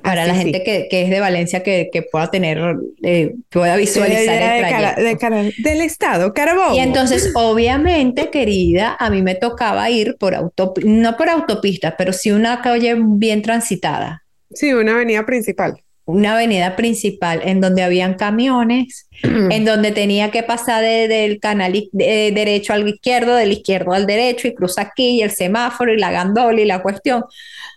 Para 0.03 0.27
la 0.27 0.35
gente 0.35 0.63
que, 0.65 0.87
que, 0.91 1.03
es 1.03 1.11
de 1.11 1.19
Valencia 1.19 1.63
que, 1.63 1.89
que 1.91 2.03
pueda 2.03 2.31
tener, 2.31 2.77
eh, 3.03 3.35
pueda 3.49 3.75
visualizar 3.77 4.35
el 4.35 4.67
trayecto. 4.67 5.63
del 5.63 5.81
estado, 5.81 6.35
Carabobo. 6.35 6.75
Y 6.75 6.81
entonces, 6.81 7.33
obviamente, 7.35 8.29
querida, 8.29 8.99
a 9.01 9.09
mí 9.09 9.23
me 9.23 9.35
tocaba 9.35 9.89
ir 9.89 10.17
por 10.19 10.35
autopista, 10.35 10.91
no 10.91 11.17
por 11.17 11.31
autopista, 11.31 11.97
pero 11.97 12.13
sí 12.13 12.31
una 12.31 12.61
calle 12.61 12.97
bien 12.99 13.41
transitada. 13.41 14.25
Sí, 14.51 14.75
una 14.75 14.93
avenida 14.93 15.25
principal 15.25 15.83
una 16.09 16.33
avenida 16.33 16.75
principal 16.75 17.43
en 17.45 17.61
donde 17.61 17.83
habían 17.83 18.15
camiones, 18.15 19.11
en 19.23 19.67
donde 19.67 19.93
tenía 19.93 20.31
que 20.31 20.43
pasar 20.43 20.83
del 20.83 21.39
canal 21.39 21.75
derecho 21.93 22.73
al 22.73 22.89
izquierdo, 22.89 23.35
del 23.35 23.53
izquierdo 23.53 23.93
al 23.93 24.07
derecho 24.07 24.49
y 24.49 24.55
cruza 24.55 24.81
aquí 24.81 25.19
y 25.19 25.23
el 25.23 25.31
semáforo 25.31 25.93
y 25.93 25.99
la 25.99 26.11
gandola 26.11 26.59
y 26.59 26.65
la 26.65 26.81
cuestión. 26.81 27.25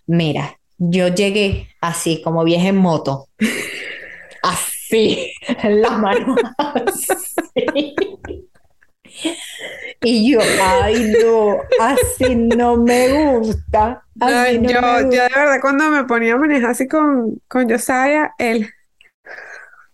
Mira, 0.07 0.57
yo 0.77 1.09
llegué 1.09 1.67
así 1.81 2.21
como 2.21 2.45
vieja 2.45 2.69
en 2.69 2.77
moto, 2.77 3.27
así, 4.43 5.33
en 5.61 5.81
las 5.81 5.99
manos, 5.99 6.39
así. 6.57 7.95
Y 10.03 10.31
yo, 10.31 10.39
ay, 10.61 11.13
no, 11.23 11.57
así 11.79 12.35
no 12.35 12.77
me 12.77 13.37
gusta. 13.37 14.03
yo, 14.15 14.61
yo 14.61 15.09
de 15.09 15.29
verdad 15.29 15.61
cuando 15.61 15.89
me 15.89 16.05
ponía 16.05 16.33
a 16.33 16.37
manejar 16.37 16.71
así 16.71 16.87
con, 16.87 17.39
con 17.47 17.69
Josiah, 17.69 18.31
él... 18.37 18.69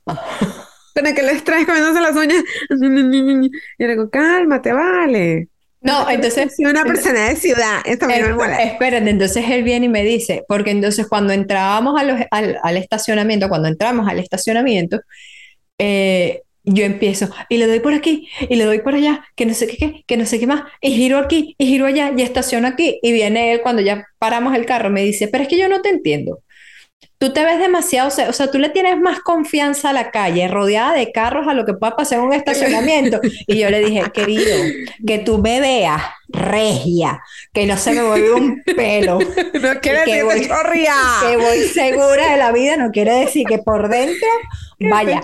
Con 0.96 1.14
que 1.14 1.22
le 1.22 1.32
extraes 1.32 1.68
comiéndose 1.68 2.02
las 2.02 2.16
uñas. 2.16 2.44
Y 2.72 3.84
le 3.84 3.88
digo, 3.88 4.10
cálmate, 4.10 4.74
vale. 4.74 5.48
No, 5.82 6.10
entonces. 6.10 6.56
Soy 6.56 6.66
una 6.66 6.84
persona 6.84 7.30
de 7.30 7.36
ciudad. 7.36 7.82
Esto 7.86 8.08
me 8.08 8.34
molesta. 8.34 8.64
Espérate, 8.64 9.10
entonces 9.10 9.46
él 9.48 9.64
viene 9.64 9.86
y 9.86 9.90
me 9.90 10.04
dice, 10.04 10.44
porque 10.48 10.72
entonces 10.72 11.08
cuando 11.08 11.34
entrábamos 11.34 12.00
al, 12.00 12.28
al, 12.32 12.78
estacionamiento, 12.78 13.48
cuando 13.48 13.68
entramos 13.68 14.08
al 14.10 14.20
estacionamiento, 14.20 15.00
eh, 15.78 16.42
yo 16.68 16.84
empiezo 16.86 17.30
y 17.50 17.58
le 17.58 17.68
doy 17.68 17.80
por 17.80 17.94
aquí 17.94 18.28
y 18.50 18.56
le 18.56 18.66
doy 18.66 18.80
por 18.80 18.96
allá, 18.96 19.26
que 19.36 19.46
no 19.46 19.54
sé 19.54 19.68
qué, 19.68 20.04
que 20.06 20.18
no 20.18 20.26
sé 20.26 20.40
qué 20.40 20.48
más, 20.48 20.64
y 20.82 20.92
giro 20.92 21.18
aquí 21.18 21.56
y 21.58 21.68
giro 21.68 21.86
allá 21.86 22.12
y 22.16 22.22
estaciono 22.22 22.68
aquí 22.68 23.00
y 23.02 23.12
viene 23.14 23.54
él 23.54 23.62
cuando 23.62 23.82
ya 23.82 24.06
paramos 24.20 24.56
el 24.56 24.66
carro, 24.66 24.90
me 24.90 25.04
dice, 25.04 25.28
pero 25.28 25.44
es 25.44 25.50
que 25.50 25.58
yo 25.58 25.70
no 25.70 25.82
te 25.82 25.90
entiendo. 25.90 26.42
Tú 27.20 27.34
te 27.34 27.44
ves 27.44 27.60
demasiado, 27.60 28.10
o 28.10 28.34
sea, 28.34 28.52
tú 28.52 28.60
le 28.60 28.70
tienes 28.70 29.00
más 29.00 29.22
confianza 29.22 29.90
a 29.90 29.94
la 29.94 30.12
calle, 30.12 30.48
rodeada 30.48 30.94
de 30.94 31.12
carros, 31.12 31.48
a 31.48 31.54
lo 31.54 31.66
que 31.66 31.74
pueda 31.74 31.96
pasar 31.96 32.20
en 32.20 32.26
un 32.26 32.34
estacionamiento. 32.34 33.20
Y 33.48 33.58
yo 33.58 33.70
le 33.70 33.80
dije, 33.80 34.04
querido, 34.14 34.56
que 35.06 35.20
tú 35.20 35.40
me 35.40 35.60
veas 35.60 36.02
regia, 36.28 37.22
que 37.54 37.66
no 37.66 37.78
se 37.78 37.94
me 37.94 38.04
vuelve 38.04 38.34
un 38.34 38.64
pelo. 38.64 39.20
No 39.62 39.80
quiere 39.82 40.00
decir 40.00 40.14
que 40.14 40.24
voy, 40.24 40.42
que 40.42 41.38
voy 41.38 41.64
segura 41.68 42.32
de 42.32 42.38
la 42.38 42.52
vida, 42.52 42.78
no 42.78 42.92
quiere 42.92 43.14
decir 43.14 43.48
que 43.48 43.58
por 43.58 43.90
dentro 43.90 44.28
vaya 44.80 45.22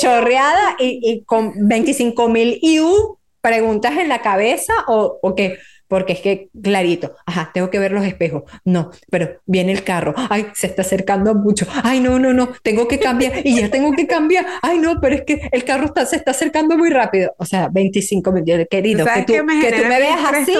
chorreada 0.00 0.76
y, 0.78 1.00
y 1.02 1.24
con 1.24 1.52
25 1.68 2.28
mil 2.28 2.58
IU 2.62 3.18
preguntas 3.42 3.98
en 3.98 4.08
la 4.08 4.22
cabeza 4.22 4.72
o, 4.86 5.18
o 5.20 5.34
que 5.34 5.58
porque 5.94 6.14
es 6.14 6.20
que 6.20 6.48
clarito, 6.60 7.14
ajá, 7.24 7.52
tengo 7.54 7.70
que 7.70 7.78
ver 7.78 7.92
los 7.92 8.04
espejos, 8.04 8.42
no, 8.64 8.90
pero 9.12 9.40
viene 9.46 9.70
el 9.70 9.84
carro, 9.84 10.12
ay, 10.28 10.46
se 10.52 10.66
está 10.66 10.82
acercando 10.82 11.36
mucho, 11.36 11.68
ay, 11.84 12.00
no, 12.00 12.18
no, 12.18 12.32
no, 12.32 12.48
tengo 12.64 12.88
que 12.88 12.98
cambiar 12.98 13.46
y 13.46 13.60
ya 13.60 13.70
tengo 13.70 13.92
que 13.92 14.08
cambiar, 14.08 14.44
ay, 14.60 14.80
no, 14.80 15.00
pero 15.00 15.14
es 15.14 15.22
que 15.22 15.48
el 15.52 15.62
carro 15.62 15.84
está, 15.84 16.04
se 16.04 16.16
está 16.16 16.32
acercando 16.32 16.76
muy 16.76 16.90
rápido, 16.90 17.32
o 17.38 17.44
sea, 17.44 17.68
25 17.68 18.32
millones, 18.32 18.66
querido, 18.68 19.06
que 19.06 19.22
tú, 19.22 19.44
me, 19.44 19.60
que 19.60 19.70
tú 19.70 19.82
me 19.88 20.00
veas 20.00 20.18
así, 20.32 20.56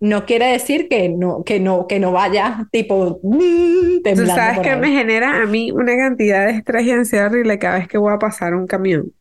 no 0.00 0.26
quiere 0.26 0.52
decir 0.52 0.86
que 0.90 1.08
no, 1.08 1.42
que 1.44 1.60
no, 1.60 1.86
que 1.86 1.98
no 1.98 2.12
vaya 2.12 2.68
tipo 2.70 3.20
mm, 3.22 4.02
Tú 4.02 4.26
sabes 4.26 4.58
que 4.58 4.76
me 4.76 4.90
genera 4.90 5.42
a 5.42 5.46
mí 5.46 5.72
una 5.72 5.96
cantidad 5.96 6.44
de 6.44 6.58
estrés 6.58 6.84
y 6.84 6.90
ansiedad 6.90 7.28
horrible 7.28 7.58
cada 7.58 7.78
vez 7.78 7.88
que 7.88 7.96
voy 7.96 8.12
a 8.12 8.18
pasar 8.18 8.54
un 8.54 8.66
camión. 8.66 9.14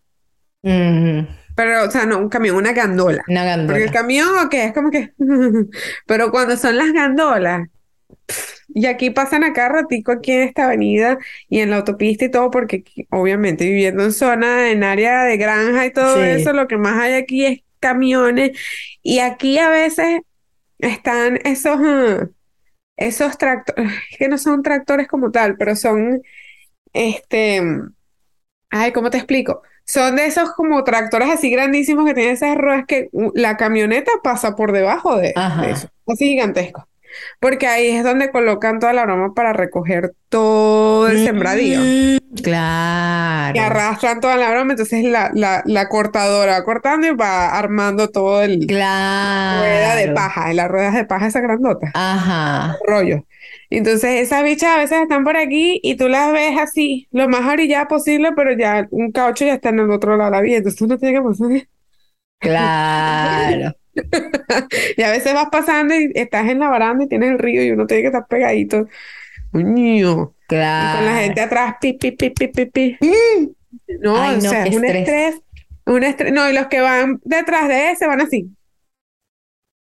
Pero, 1.57 1.85
o 1.85 1.91
sea, 1.91 2.05
no, 2.05 2.19
un 2.19 2.29
camión, 2.29 2.55
una 2.55 2.71
gandola. 2.71 3.23
Una 3.27 3.43
gandola. 3.43 3.73
Porque 3.73 3.85
el 3.85 3.91
camión, 3.91 4.29
ok, 4.45 4.53
es 4.53 4.73
como 4.73 4.91
que. 4.91 5.11
Pero 6.05 6.29
cuando 6.29 6.55
son 6.55 6.77
las 6.77 6.93
gandolas, 6.93 7.67
y 8.69 8.85
aquí 8.85 9.09
pasan 9.09 9.43
acá 9.43 9.67
ratico 9.67 10.11
aquí 10.11 10.33
en 10.33 10.41
esta 10.43 10.65
avenida 10.65 11.17
y 11.49 11.61
en 11.61 11.71
la 11.71 11.77
autopista 11.77 12.25
y 12.25 12.31
todo, 12.31 12.51
porque 12.51 12.83
obviamente 13.09 13.65
viviendo 13.65 14.03
en 14.03 14.13
zona, 14.13 14.69
en 14.69 14.83
área 14.83 15.23
de 15.23 15.37
granja 15.37 15.87
y 15.87 15.91
todo 15.91 16.23
eso, 16.23 16.53
lo 16.53 16.67
que 16.67 16.77
más 16.77 17.01
hay 17.01 17.15
aquí 17.15 17.43
es 17.43 17.61
camiones. 17.79 18.51
Y 19.01 19.17
aquí 19.17 19.57
a 19.57 19.69
veces 19.69 20.21
están 20.77 21.39
esos. 21.43 21.79
esos 22.97 23.37
tractores, 23.39 23.91
que 24.19 24.27
no 24.27 24.37
son 24.37 24.61
tractores 24.61 25.07
como 25.07 25.31
tal, 25.31 25.57
pero 25.57 25.75
son, 25.75 26.21
este, 26.93 27.63
ay, 28.69 28.91
¿cómo 28.91 29.09
te 29.09 29.17
explico? 29.17 29.63
Son 29.87 30.17
de 30.17 30.25
esos 30.25 30.51
como 30.51 30.83
tractores 30.83 31.29
así 31.29 31.49
grandísimos 31.49 32.05
que 32.05 32.13
tienen 32.13 32.33
esas 32.33 32.57
ruedas 32.57 32.85
que 32.87 33.09
la 33.33 33.55
camioneta 33.55 34.11
pasa 34.21 34.55
por 34.55 34.73
debajo 34.73 35.15
de, 35.15 35.33
de 35.61 35.71
eso, 35.71 35.87
así 36.05 36.25
gigantesco. 36.25 36.87
Porque 37.39 37.67
ahí 37.67 37.89
es 37.89 38.03
donde 38.03 38.31
colocan 38.31 38.79
toda 38.79 38.93
la 38.93 39.05
broma 39.05 39.33
para 39.33 39.53
recoger 39.53 40.13
todo 40.29 41.07
el 41.07 41.23
sembradío. 41.23 41.79
Mm, 41.79 42.41
claro. 42.41 43.55
Y 43.55 43.59
arrastran 43.59 44.19
toda 44.19 44.35
la 44.37 44.49
broma, 44.49 44.73
entonces 44.73 45.03
la, 45.03 45.31
la, 45.33 45.61
la 45.65 45.87
cortadora 45.87 46.53
va 46.53 46.63
cortando 46.63 47.07
y 47.07 47.15
va 47.15 47.49
armando 47.49 48.09
todo 48.09 48.41
el... 48.41 48.65
Claro. 48.65 49.61
Rueda 49.61 49.95
de 49.95 50.11
paja, 50.13 50.53
las 50.53 50.67
ruedas 50.67 50.95
de 50.95 51.05
paja 51.05 51.27
esa 51.27 51.41
grandota. 51.41 51.91
Ajá. 51.93 52.77
Rollo. 52.85 53.23
Entonces 53.69 54.21
esas 54.21 54.43
bichas 54.43 54.69
a 54.69 54.77
veces 54.77 55.01
están 55.01 55.23
por 55.23 55.35
aquí 55.37 55.79
y 55.83 55.95
tú 55.95 56.07
las 56.07 56.31
ves 56.31 56.57
así, 56.57 57.07
lo 57.11 57.27
más 57.27 57.45
orillada 57.51 57.87
posible, 57.87 58.31
pero 58.35 58.53
ya 58.57 58.87
un 58.91 59.11
caucho 59.11 59.45
ya 59.45 59.55
está 59.55 59.69
en 59.69 59.79
el 59.79 59.91
otro 59.91 60.15
lado 60.15 60.31
de 60.31 60.37
la 60.37 60.41
vía, 60.41 60.57
entonces 60.57 60.79
tú 60.79 60.87
no 60.87 60.97
tienes 60.97 61.19
que 61.19 61.27
pasar. 61.27 61.67
Claro. 62.39 63.73
y 64.97 65.01
a 65.01 65.11
veces 65.11 65.33
vas 65.33 65.47
pasando 65.51 65.95
y 65.95 66.11
estás 66.15 66.49
en 66.49 66.59
la 66.59 66.69
baranda 66.69 67.03
y 67.03 67.07
tienes 67.07 67.31
el 67.31 67.39
río 67.39 67.63
y 67.63 67.71
uno 67.71 67.85
tiene 67.87 68.03
que 68.03 68.07
estar 68.07 68.27
pegadito. 68.27 68.87
Claro. 69.51 70.33
Y 70.47 70.95
con 70.97 71.05
la 71.05 71.17
gente 71.21 71.41
atrás, 71.41 71.75
pi, 71.81 71.93
pi, 71.93 72.11
pi, 72.11 72.29
pi, 72.29 72.47
pi, 72.47 72.65
pi. 72.65 72.97
No, 74.01 74.13
o 74.13 74.41
sea, 74.41 74.65
es 74.65 74.75
un 74.75 74.85
estrés. 74.85 75.35
Un 75.85 76.03
estrés. 76.03 76.33
No, 76.33 76.49
y 76.49 76.53
los 76.53 76.67
que 76.67 76.81
van 76.81 77.19
detrás 77.23 77.67
de 77.67 77.91
ese 77.91 78.07
van 78.07 78.21
así. 78.21 78.49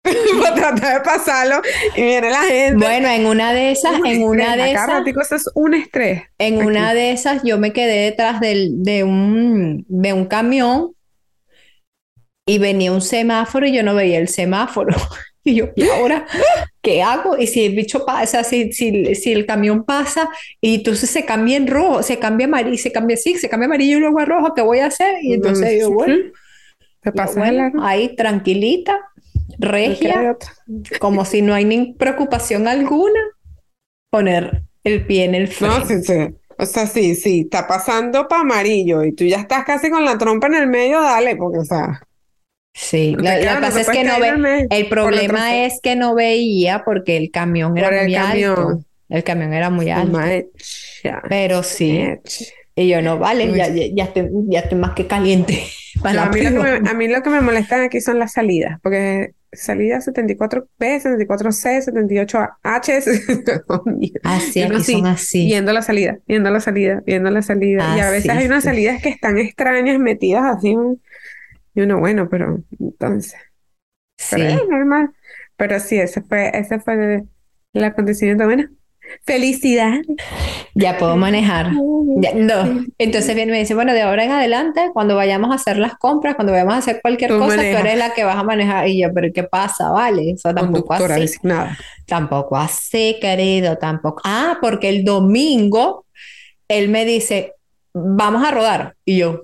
para 0.41 0.55
tratar 0.55 0.93
de 0.93 0.99
pasarlo 1.01 1.61
y 1.95 2.01
viene 2.01 2.29
la 2.29 2.41
gente. 2.41 2.85
Bueno, 2.85 3.07
en 3.09 3.25
una 3.25 3.53
de 3.53 3.71
esas, 3.71 3.99
en 4.05 4.23
una 4.23 4.55
de 4.55 4.71
esas, 4.71 5.05
eso 5.05 5.35
es 5.35 5.49
un 5.53 5.73
estrés. 5.73 6.23
En 6.37 6.65
una 6.65 6.93
de 6.93 7.11
esas 7.11 7.43
yo 7.43 7.57
me 7.57 7.73
quedé 7.73 8.05
detrás 8.05 8.39
del, 8.39 8.83
de 8.83 9.03
un 9.03 9.85
de 9.87 10.13
un 10.13 10.25
camión 10.25 10.93
y 12.47 12.57
venía 12.57 12.91
un 12.91 13.01
semáforo 13.01 13.67
y 13.67 13.73
yo 13.73 13.83
no 13.83 13.93
veía 13.93 14.17
el 14.17 14.29
semáforo. 14.29 14.95
Y 15.43 15.55
yo, 15.55 15.69
¿y 15.77 15.87
ahora 15.87 16.27
qué 16.81 17.01
hago? 17.01 17.37
Y 17.37 17.47
si 17.47 17.63
el 17.63 17.73
bicho 17.73 18.05
pasa, 18.05 18.43
si, 18.43 18.73
si, 18.73 19.15
si 19.15 19.31
el 19.31 19.45
camión 19.45 19.85
pasa 19.85 20.29
y 20.59 20.75
entonces 20.75 21.09
se 21.09 21.23
cambia 21.23 21.55
en 21.55 21.67
rojo, 21.67 22.03
se 22.03 22.19
cambia 22.19 22.47
amarillo, 22.47 22.77
se 22.77 22.91
cambia 22.91 23.13
así, 23.13 23.37
se 23.37 23.47
cambia 23.47 23.67
amarillo 23.67 23.95
y 23.95 23.99
luego 24.01 24.19
a 24.19 24.25
rojo, 24.25 24.53
¿qué 24.53 24.61
voy 24.61 24.79
a 24.79 24.87
hacer? 24.87 25.23
Y 25.23 25.31
entonces 25.31 25.79
yo, 25.79 25.89
bueno, 25.89 26.15
¿Qué 27.01 27.13
pasa? 27.13 27.41
ahí 27.81 28.13
tranquilita, 28.17 28.99
regia, 29.57 30.35
como 30.99 31.23
si 31.23 31.41
no 31.41 31.53
hay 31.53 31.63
ni 31.63 31.93
preocupación 31.93 32.67
alguna, 32.67 33.21
poner 34.09 34.63
el 34.83 35.05
pie 35.05 35.23
en 35.23 35.35
el 35.35 35.47
freno. 35.47 35.79
No, 35.79 35.85
sí, 35.85 36.03
sí. 36.03 36.35
O 36.59 36.65
sea, 36.65 36.87
sí, 36.87 37.15
sí, 37.15 37.41
está 37.41 37.67
pasando 37.67 38.27
para 38.27 38.41
amarillo 38.41 39.03
y 39.05 39.13
tú 39.13 39.23
ya 39.23 39.37
estás 39.37 39.63
casi 39.63 39.89
con 39.89 40.03
la 40.03 40.17
trompa 40.17 40.47
en 40.47 40.55
el 40.55 40.67
medio, 40.67 41.01
dale, 41.01 41.37
porque, 41.37 41.59
o 41.59 41.65
sea. 41.65 42.01
Sí, 42.79 43.15
lo, 43.17 43.23
que 43.23 43.47
pasa 43.59 43.81
es 43.81 43.89
que 43.89 44.03
no 44.03 44.19
ve, 44.19 44.67
el 44.69 44.87
problema 44.87 45.65
es 45.65 45.79
que 45.81 45.95
no 45.95 46.13
veía 46.13 46.83
porque 46.85 47.17
el 47.17 47.31
camión 47.31 47.75
era 47.75 48.03
muy 48.03 48.15
alto. 48.15 48.83
El 49.09 49.23
camión 49.23 49.51
era 49.53 49.71
muy 49.71 49.89
alto. 49.89 50.19
Pero 51.27 51.63
sí. 51.63 52.05
Y 52.75 52.87
yo 52.87 53.01
no, 53.01 53.17
vale, 53.17 53.51
ya, 53.51 53.67
ya, 53.69 54.03
estoy, 54.03 54.29
ya 54.47 54.59
estoy 54.59 54.77
más 54.77 54.93
que 54.93 55.07
caliente. 55.07 55.63
Para 56.03 56.25
a, 56.25 56.29
mí 56.29 56.41
lo 56.41 56.51
que 56.51 56.59
me, 56.59 56.89
a 56.89 56.93
mí 56.93 57.07
lo 57.07 57.23
que 57.23 57.29
me 57.31 57.41
molestan 57.41 57.81
aquí 57.81 57.99
son 57.99 58.19
las 58.19 58.33
salidas, 58.33 58.79
porque 58.83 59.31
salida 59.51 59.97
74B, 59.97 60.67
74C, 60.77 61.83
78H. 61.85 62.57
así, 64.23 64.61
aquí 64.61 64.83
son 64.83 65.07
así. 65.07 65.45
Viendo 65.45 65.73
la 65.73 65.81
salida, 65.81 66.19
viendo 66.27 66.51
la 66.51 66.59
salida, 66.59 67.01
viendo 67.03 67.31
la 67.31 67.41
salida. 67.41 67.95
y 67.97 67.99
a 67.99 68.11
veces 68.11 68.29
hay 68.29 68.45
unas 68.45 68.65
salidas 68.65 69.01
que 69.01 69.09
están 69.09 69.39
extrañas, 69.39 69.97
metidas 69.97 70.43
así. 70.57 70.75
Y 71.77 71.81
uno, 71.81 71.99
bueno, 71.99 72.27
pero 72.27 72.57
entonces. 72.79 73.35
Sí. 74.17 74.37
Pero 74.37 74.49
es 74.49 74.67
normal. 74.67 75.11
Pero 75.57 75.79
sí, 75.79 75.99
ese 75.99 76.23
fue, 76.23 76.49
ese 76.57 76.79
fue 76.79 77.23
el 77.73 77.83
acontecimiento. 77.83 78.45
Bueno, 78.45 78.67
felicidad. 79.23 79.93
Ya 80.73 80.97
puedo 80.97 81.15
manejar. 81.17 81.73
no. 81.73 82.83
Entonces 82.97 83.35
viene 83.35 83.51
me 83.51 83.59
dice, 83.59 83.75
bueno, 83.75 83.93
de 83.93 84.01
ahora 84.01 84.23
en 84.23 84.31
adelante, 84.31 84.89
cuando 84.91 85.15
vayamos 85.15 85.51
a 85.51 85.53
hacer 85.53 85.77
las 85.77 85.93
compras, 85.97 86.33
cuando 86.33 86.51
vayamos 86.51 86.73
a 86.73 86.77
hacer 86.79 86.99
cualquier 86.99 87.29
cosa, 87.37 87.57
tú 87.57 87.61
eres 87.61 87.99
la 87.99 88.15
que 88.15 88.23
vas 88.23 88.37
a 88.37 88.43
manejar. 88.43 88.87
Y 88.87 89.03
yo, 89.03 89.13
pero 89.13 89.27
¿qué 89.31 89.43
pasa? 89.43 89.91
Vale, 89.91 90.31
eso 90.31 90.51
tampoco 90.55 90.95
así. 90.95 91.21
Designada. 91.21 91.77
Tampoco 92.07 92.57
así, 92.57 93.19
querido, 93.21 93.77
tampoco. 93.77 94.23
Ah, 94.25 94.57
porque 94.59 94.89
el 94.89 95.05
domingo 95.05 96.07
él 96.67 96.89
me 96.89 97.05
dice, 97.05 97.53
vamos 97.93 98.43
a 98.43 98.49
rodar. 98.49 98.95
Y 99.05 99.17
yo, 99.17 99.43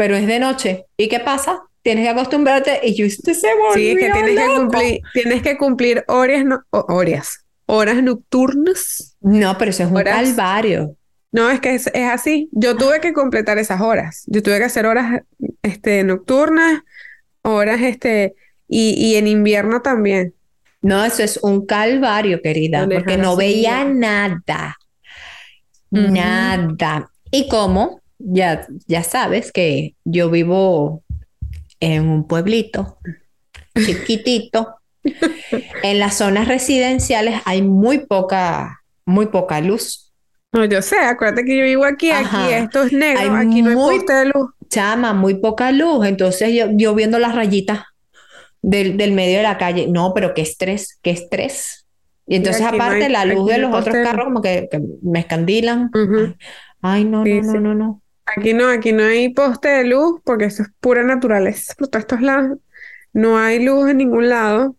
pero 0.00 0.16
es 0.16 0.26
de 0.26 0.38
noche. 0.38 0.86
¿Y 0.96 1.08
qué 1.08 1.20
pasa? 1.20 1.60
Tienes 1.82 2.04
que 2.04 2.08
acostumbrarte 2.08 2.80
y 2.82 2.94
yo 2.94 3.04
se 3.10 3.34
Sí, 3.34 3.96
que 3.96 4.10
tienes 4.10 4.34
que 4.34 4.46
cumplir, 4.56 5.00
tienes 5.12 5.42
que 5.42 5.58
cumplir 5.58 6.04
horas, 6.08 6.42
no, 6.42 6.62
horas, 6.70 7.44
horas 7.66 8.02
nocturnas. 8.02 9.18
No, 9.20 9.58
pero 9.58 9.72
eso 9.72 9.82
es 9.82 9.90
un 9.90 10.02
calvario. 10.02 10.96
No, 11.32 11.50
es 11.50 11.60
que 11.60 11.74
es, 11.74 11.86
así. 11.94 12.48
Yo 12.52 12.78
tuve 12.78 13.02
que 13.02 13.12
completar 13.12 13.58
esas 13.58 13.82
horas. 13.82 14.24
Yo 14.26 14.42
tuve 14.42 14.56
que 14.56 14.64
hacer 14.64 14.86
horas 14.86 15.20
este, 15.62 16.02
nocturnas, 16.02 16.80
horas, 17.42 17.82
este, 17.82 18.34
y, 18.68 18.94
y 18.94 19.16
en 19.16 19.26
invierno 19.26 19.82
también. 19.82 20.32
No, 20.80 21.04
eso 21.04 21.22
es 21.22 21.38
un 21.42 21.66
calvario, 21.66 22.40
querida, 22.40 22.88
porque 22.90 23.18
no 23.18 23.36
veía 23.36 23.84
nada. 23.84 24.78
Nada. 25.90 27.10
¿Y 27.30 27.50
cómo? 27.50 27.99
Ya, 28.20 28.66
ya 28.86 29.02
sabes 29.02 29.52
que 29.52 29.94
yo 30.04 30.30
vivo 30.30 31.02
en 31.80 32.08
un 32.08 32.26
pueblito 32.26 32.98
chiquitito. 33.74 34.76
en 35.82 35.98
las 35.98 36.18
zonas 36.18 36.46
residenciales 36.46 37.40
hay 37.46 37.62
muy 37.62 38.00
poca, 38.00 38.82
muy 39.06 39.26
poca 39.26 39.60
luz. 39.60 40.12
No, 40.52 40.64
yo 40.64 40.82
sé, 40.82 40.98
acuérdate 40.98 41.44
que 41.44 41.56
yo 41.56 41.64
vivo 41.64 41.84
aquí, 41.84 42.10
aquí 42.10 42.52
esto 42.52 42.82
es 42.82 42.92
negro, 42.92 43.34
aquí 43.36 43.62
no 43.62 43.70
hay 43.70 43.76
poste 43.76 44.12
de 44.12 44.24
luz. 44.26 44.50
Chama, 44.68 45.14
muy 45.14 45.34
poca 45.34 45.72
luz. 45.72 46.06
Entonces 46.06 46.52
yo, 46.52 46.66
yo 46.72 46.94
viendo 46.94 47.18
las 47.18 47.34
rayitas 47.34 47.84
del, 48.60 48.96
del, 48.96 49.12
medio 49.12 49.38
de 49.38 49.42
la 49.44 49.58
calle, 49.58 49.86
no, 49.88 50.12
pero 50.12 50.34
qué 50.34 50.42
estrés, 50.42 50.98
qué 51.02 51.10
estrés. 51.10 51.86
Y 52.26 52.36
entonces 52.36 52.62
aparte 52.62 53.08
la 53.08 53.24
luz 53.24 53.48
de 53.48 53.58
los 53.58 53.74
otros 53.74 53.96
carros 54.04 54.26
como 54.26 54.42
que, 54.42 54.68
me 55.02 55.20
escandilan. 55.20 55.90
Ay, 56.82 57.04
no, 57.04 57.24
no, 57.24 57.42
no, 57.42 57.60
no, 57.60 57.74
no. 57.74 58.02
Aquí 58.36 58.54
no, 58.54 58.68
aquí 58.68 58.92
no 58.92 59.04
hay 59.04 59.28
poste 59.30 59.68
de 59.68 59.84
luz 59.84 60.20
porque 60.24 60.46
eso 60.46 60.62
es 60.62 60.70
pura 60.80 61.02
naturaleza. 61.02 61.74
Por 61.76 61.88
todos 61.88 62.02
estos 62.04 62.20
lados 62.20 62.58
no 63.12 63.38
hay 63.38 63.64
luz 63.64 63.90
en 63.90 63.96
ningún 63.98 64.28
lado, 64.28 64.76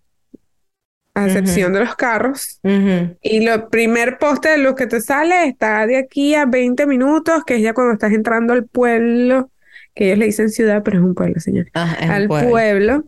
a 1.13 1.25
excepción 1.25 1.73
de 1.73 1.81
los 1.81 1.95
carros. 1.95 2.59
Y 2.63 3.45
el 3.45 3.67
primer 3.67 4.17
poste 4.17 4.49
de 4.49 4.57
luz 4.57 4.75
que 4.75 4.87
te 4.87 5.01
sale 5.01 5.47
está 5.47 5.85
de 5.85 5.97
aquí 5.97 6.35
a 6.35 6.45
20 6.45 6.85
minutos, 6.85 7.43
que 7.43 7.55
es 7.55 7.61
ya 7.61 7.73
cuando 7.73 7.93
estás 7.93 8.13
entrando 8.13 8.53
al 8.53 8.65
pueblo, 8.65 9.51
que 9.93 10.05
ellos 10.05 10.19
le 10.19 10.25
dicen 10.25 10.49
ciudad, 10.49 10.81
pero 10.83 10.99
es 10.99 11.03
un 11.03 11.13
pueblo, 11.15 11.39
señor. 11.39 11.67
al 11.73 12.27
pueblo. 12.27 13.03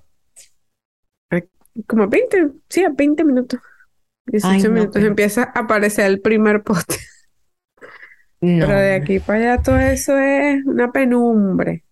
Como 1.88 2.08
20, 2.08 2.50
sí, 2.70 2.84
a 2.84 2.90
20 2.90 3.24
minutos. 3.24 3.60
18 4.26 4.70
minutos 4.72 5.04
empieza 5.04 5.44
a 5.44 5.62
aparecer 5.62 6.06
el 6.06 6.22
primer 6.22 6.64
poste. 6.64 6.98
Pero 8.44 8.78
de 8.78 8.96
aquí 8.96 9.20
para 9.20 9.54
allá 9.54 9.64
todo 9.64 9.80
eso 9.80 10.18
es 10.18 10.66
una 10.66 10.92
penumbre. 10.92 11.84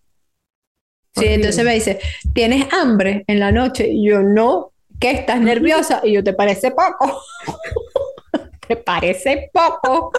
Sí, 1.14 1.26
entonces 1.26 1.64
me 1.64 1.74
dice, 1.74 1.98
¿tienes 2.34 2.72
hambre 2.72 3.24
en 3.26 3.40
la 3.40 3.52
noche? 3.52 3.88
Y 3.88 4.08
yo, 4.08 4.22
no, 4.22 4.72
¿qué? 4.98 5.12
¿Estás 5.12 5.40
nerviosa? 5.40 6.00
Y 6.04 6.12
yo, 6.12 6.24
¿te 6.24 6.32
parece 6.32 6.70
poco? 6.70 7.22
¿Te 8.68 8.76
parece 8.76 9.50
poco? 9.52 10.10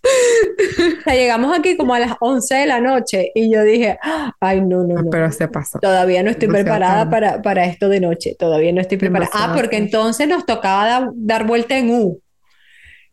o 0.00 1.02
sea, 1.02 1.14
llegamos 1.14 1.56
aquí 1.56 1.76
como 1.76 1.94
a 1.94 1.98
las 1.98 2.12
11 2.20 2.54
de 2.54 2.66
la 2.66 2.80
noche 2.80 3.32
y 3.34 3.52
yo 3.52 3.62
dije, 3.62 3.98
ay, 4.40 4.60
no, 4.60 4.84
no, 4.84 5.02
no. 5.02 5.10
Pero 5.10 5.30
se 5.32 5.48
pasó. 5.48 5.78
Todavía 5.80 6.22
no 6.22 6.30
estoy 6.30 6.48
preparada 6.48 7.10
para, 7.10 7.42
para 7.42 7.64
esto 7.64 7.88
de 7.88 8.00
noche, 8.00 8.36
todavía 8.38 8.72
no 8.72 8.80
estoy 8.80 8.98
preparada. 8.98 9.30
ah, 9.32 9.52
porque 9.54 9.76
entonces 9.76 10.28
nos 10.28 10.46
tocaba 10.46 11.10
dar 11.14 11.46
vuelta 11.46 11.76
en 11.76 11.90
U. 11.90 12.20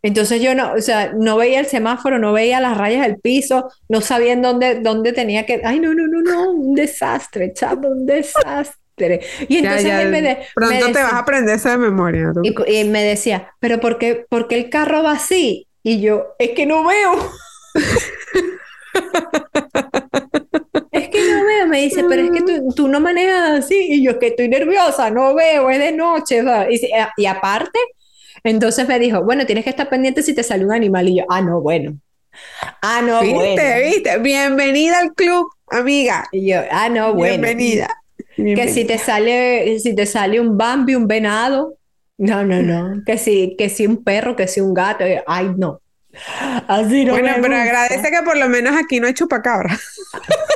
Entonces 0.06 0.40
yo 0.40 0.54
no, 0.54 0.74
o 0.74 0.82
sea, 0.82 1.14
no 1.14 1.36
veía 1.36 1.60
el 1.60 1.66
semáforo, 1.66 2.20
no 2.20 2.32
veía 2.32 2.60
las 2.60 2.78
rayas 2.78 3.08
del 3.08 3.18
piso, 3.18 3.72
no 3.90 4.02
sabía 4.02 4.34
en 4.34 4.44
dónde, 4.44 4.80
dónde 4.80 5.14
tenía 5.14 5.48
que. 5.48 5.64
Ay, 5.66 5.80
no, 5.80 5.96
no, 5.96 6.06
no, 6.06 6.22
no, 6.22 6.52
un 6.52 6.76
desastre, 6.76 7.54
chavo, 7.54 7.88
un 7.88 8.06
desastre. 8.06 9.22
Y 9.48 9.58
entonces 9.58 9.92
él 9.92 10.12
me 10.12 10.46
Pronto 10.54 10.92
te 10.92 11.02
vas 11.02 11.14
a 11.14 11.18
aprender 11.18 11.56
esa 11.56 11.72
de 11.72 11.80
memoria. 11.80 12.32
Y, 12.68 12.84
me 12.84 13.02
decía, 13.02 13.50
¿pero 13.60 13.80
por 13.80 13.98
qué, 13.98 14.28
por 14.30 14.48
qué 14.48 14.58
el 14.58 14.70
carro 14.70 15.02
va 15.02 15.14
así? 15.14 15.66
Y 15.82 16.02
yo, 16.02 16.36
es 16.38 16.52
que 16.52 16.68
no 16.68 16.86
veo. 16.86 17.14
es 20.92 21.10
que 21.10 21.32
no 21.32 21.46
veo, 21.46 21.68
me 21.68 21.82
dice, 21.82 22.06
pero 22.08 22.26
es 22.26 22.30
que 22.30 22.44
tú, 22.44 22.68
tú, 22.76 22.88
no 22.88 23.00
manejas 23.00 23.66
así. 23.66 23.88
Y 23.90 24.04
yo, 24.04 24.20
que 24.20 24.28
estoy 24.28 24.50
nerviosa, 24.50 25.10
no 25.10 25.34
veo, 25.34 25.68
es 25.72 25.80
de 25.80 25.94
noche. 25.94 26.44
Y, 26.70 26.92
y 27.18 27.26
aparte, 27.26 27.80
Entonces 28.46 28.88
me 28.88 29.00
dijo, 29.00 29.24
bueno, 29.24 29.46
tienes 29.46 29.64
que 29.64 29.72
estar 29.72 29.90
pendiente 29.90 30.22
si 30.24 30.34
te 30.34 30.44
sale 30.44 30.64
un 30.66 30.72
animal. 30.72 31.10
Y 31.10 31.18
yo, 31.18 31.26
ah, 31.30 31.42
no, 31.42 31.62
bueno. 31.62 31.98
Ah, 32.82 33.02
no, 33.04 33.22
¿Viste? 33.22 33.34
bueno. 33.36 33.86
¿Viste? 33.90 34.18
Bienvenida 34.20 35.00
al 35.00 35.14
club, 35.14 35.48
amiga. 35.70 36.28
Y 36.32 36.52
yo, 36.52 36.62
ah, 36.72 36.88
no, 36.90 37.14
bueno. 37.14 37.42
Bienvenida. 37.42 37.90
Que 38.38 38.68
si 38.70 38.86
te 38.86 38.98
sale, 38.98 39.80
si 39.80 39.96
te 39.96 40.06
sale 40.06 40.40
un 40.40 40.58
Bambi, 40.58 40.94
un 40.96 41.08
venado. 41.08 41.76
No, 42.18 42.44
no, 42.46 42.62
no. 42.62 43.02
Que 43.06 43.18
si, 43.18 43.56
que 43.58 43.68
si 43.70 43.88
un 43.88 44.04
perro, 44.04 44.36
que 44.36 44.48
si 44.48 44.62
un 44.62 44.74
gato. 44.74 45.04
Ay, 45.26 45.52
no. 45.58 45.82
Así 46.68 47.04
no 47.04 47.14
Bueno, 47.14 47.28
me 47.30 47.34
pero 47.42 47.56
gusta. 47.56 47.64
agradece 47.64 48.12
que 48.12 48.22
por 48.24 48.38
lo 48.38 48.48
menos 48.48 48.76
aquí 48.78 49.00
no 49.00 49.08
hay 49.08 49.14
chupacabra. 49.14 49.76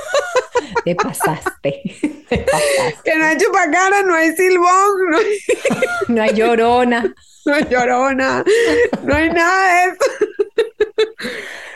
Te 0.86 0.96
pasaste. 0.96 1.82
Te 2.30 2.38
pasaste. 2.40 2.96
Que 3.04 3.16
no 3.16 3.26
hay 3.26 3.38
chupacabra, 3.38 4.04
no 4.04 4.14
hay 4.16 4.32
silbón, 4.34 5.10
no 5.12 5.18
hay, 5.18 5.26
No 6.08 6.22
hay 6.22 6.34
llorona. 6.34 7.14
no 7.46 7.54
hay 7.54 7.66
llorona, 7.70 8.44
no 9.04 9.16
hay 9.16 9.30
nada 9.30 9.86
de 9.86 9.92
eso. 9.92 10.26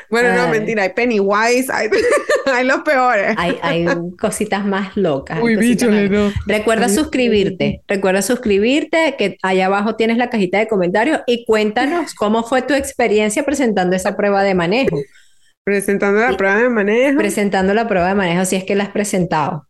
Bueno, 0.10 0.36
no, 0.36 0.48
mentira, 0.50 0.84
hay 0.84 0.90
Pennywise, 0.90 1.72
hay, 1.74 1.90
hay 2.46 2.66
los 2.66 2.82
peores. 2.82 3.34
Hay, 3.36 3.58
hay 3.64 3.88
cositas 4.20 4.64
más 4.64 4.96
locas. 4.96 5.40
Uy, 5.42 5.56
cositas 5.56 5.90
bicho, 5.90 5.90
más- 5.90 6.12
no. 6.12 6.32
Recuerda 6.46 6.86
Ay, 6.86 6.94
suscribirte. 6.94 7.82
Recuerda 7.88 8.22
suscribirte, 8.22 9.16
que 9.18 9.38
allá 9.42 9.66
abajo 9.66 9.96
tienes 9.96 10.18
la 10.18 10.30
cajita 10.30 10.60
de 10.60 10.68
comentarios 10.68 11.22
y 11.26 11.46
cuéntanos 11.46 12.14
cómo 12.14 12.44
fue 12.44 12.62
tu 12.62 12.76
experiencia 12.76 13.44
presentando 13.44 13.96
esa 13.96 14.16
prueba 14.16 14.44
de 14.44 14.54
manejo. 14.54 15.00
Presentando 15.64 16.20
la 16.20 16.36
prueba 16.36 16.58
de 16.58 16.70
manejo. 16.70 17.18
Presentando 17.18 17.74
la 17.74 17.88
prueba 17.88 18.10
de 18.10 18.16
manejo, 18.16 18.46
si 18.46 18.56
es 18.56 18.64
que 18.66 18.76
la 18.76 18.84
has 18.86 18.90
presentado. 18.90 19.68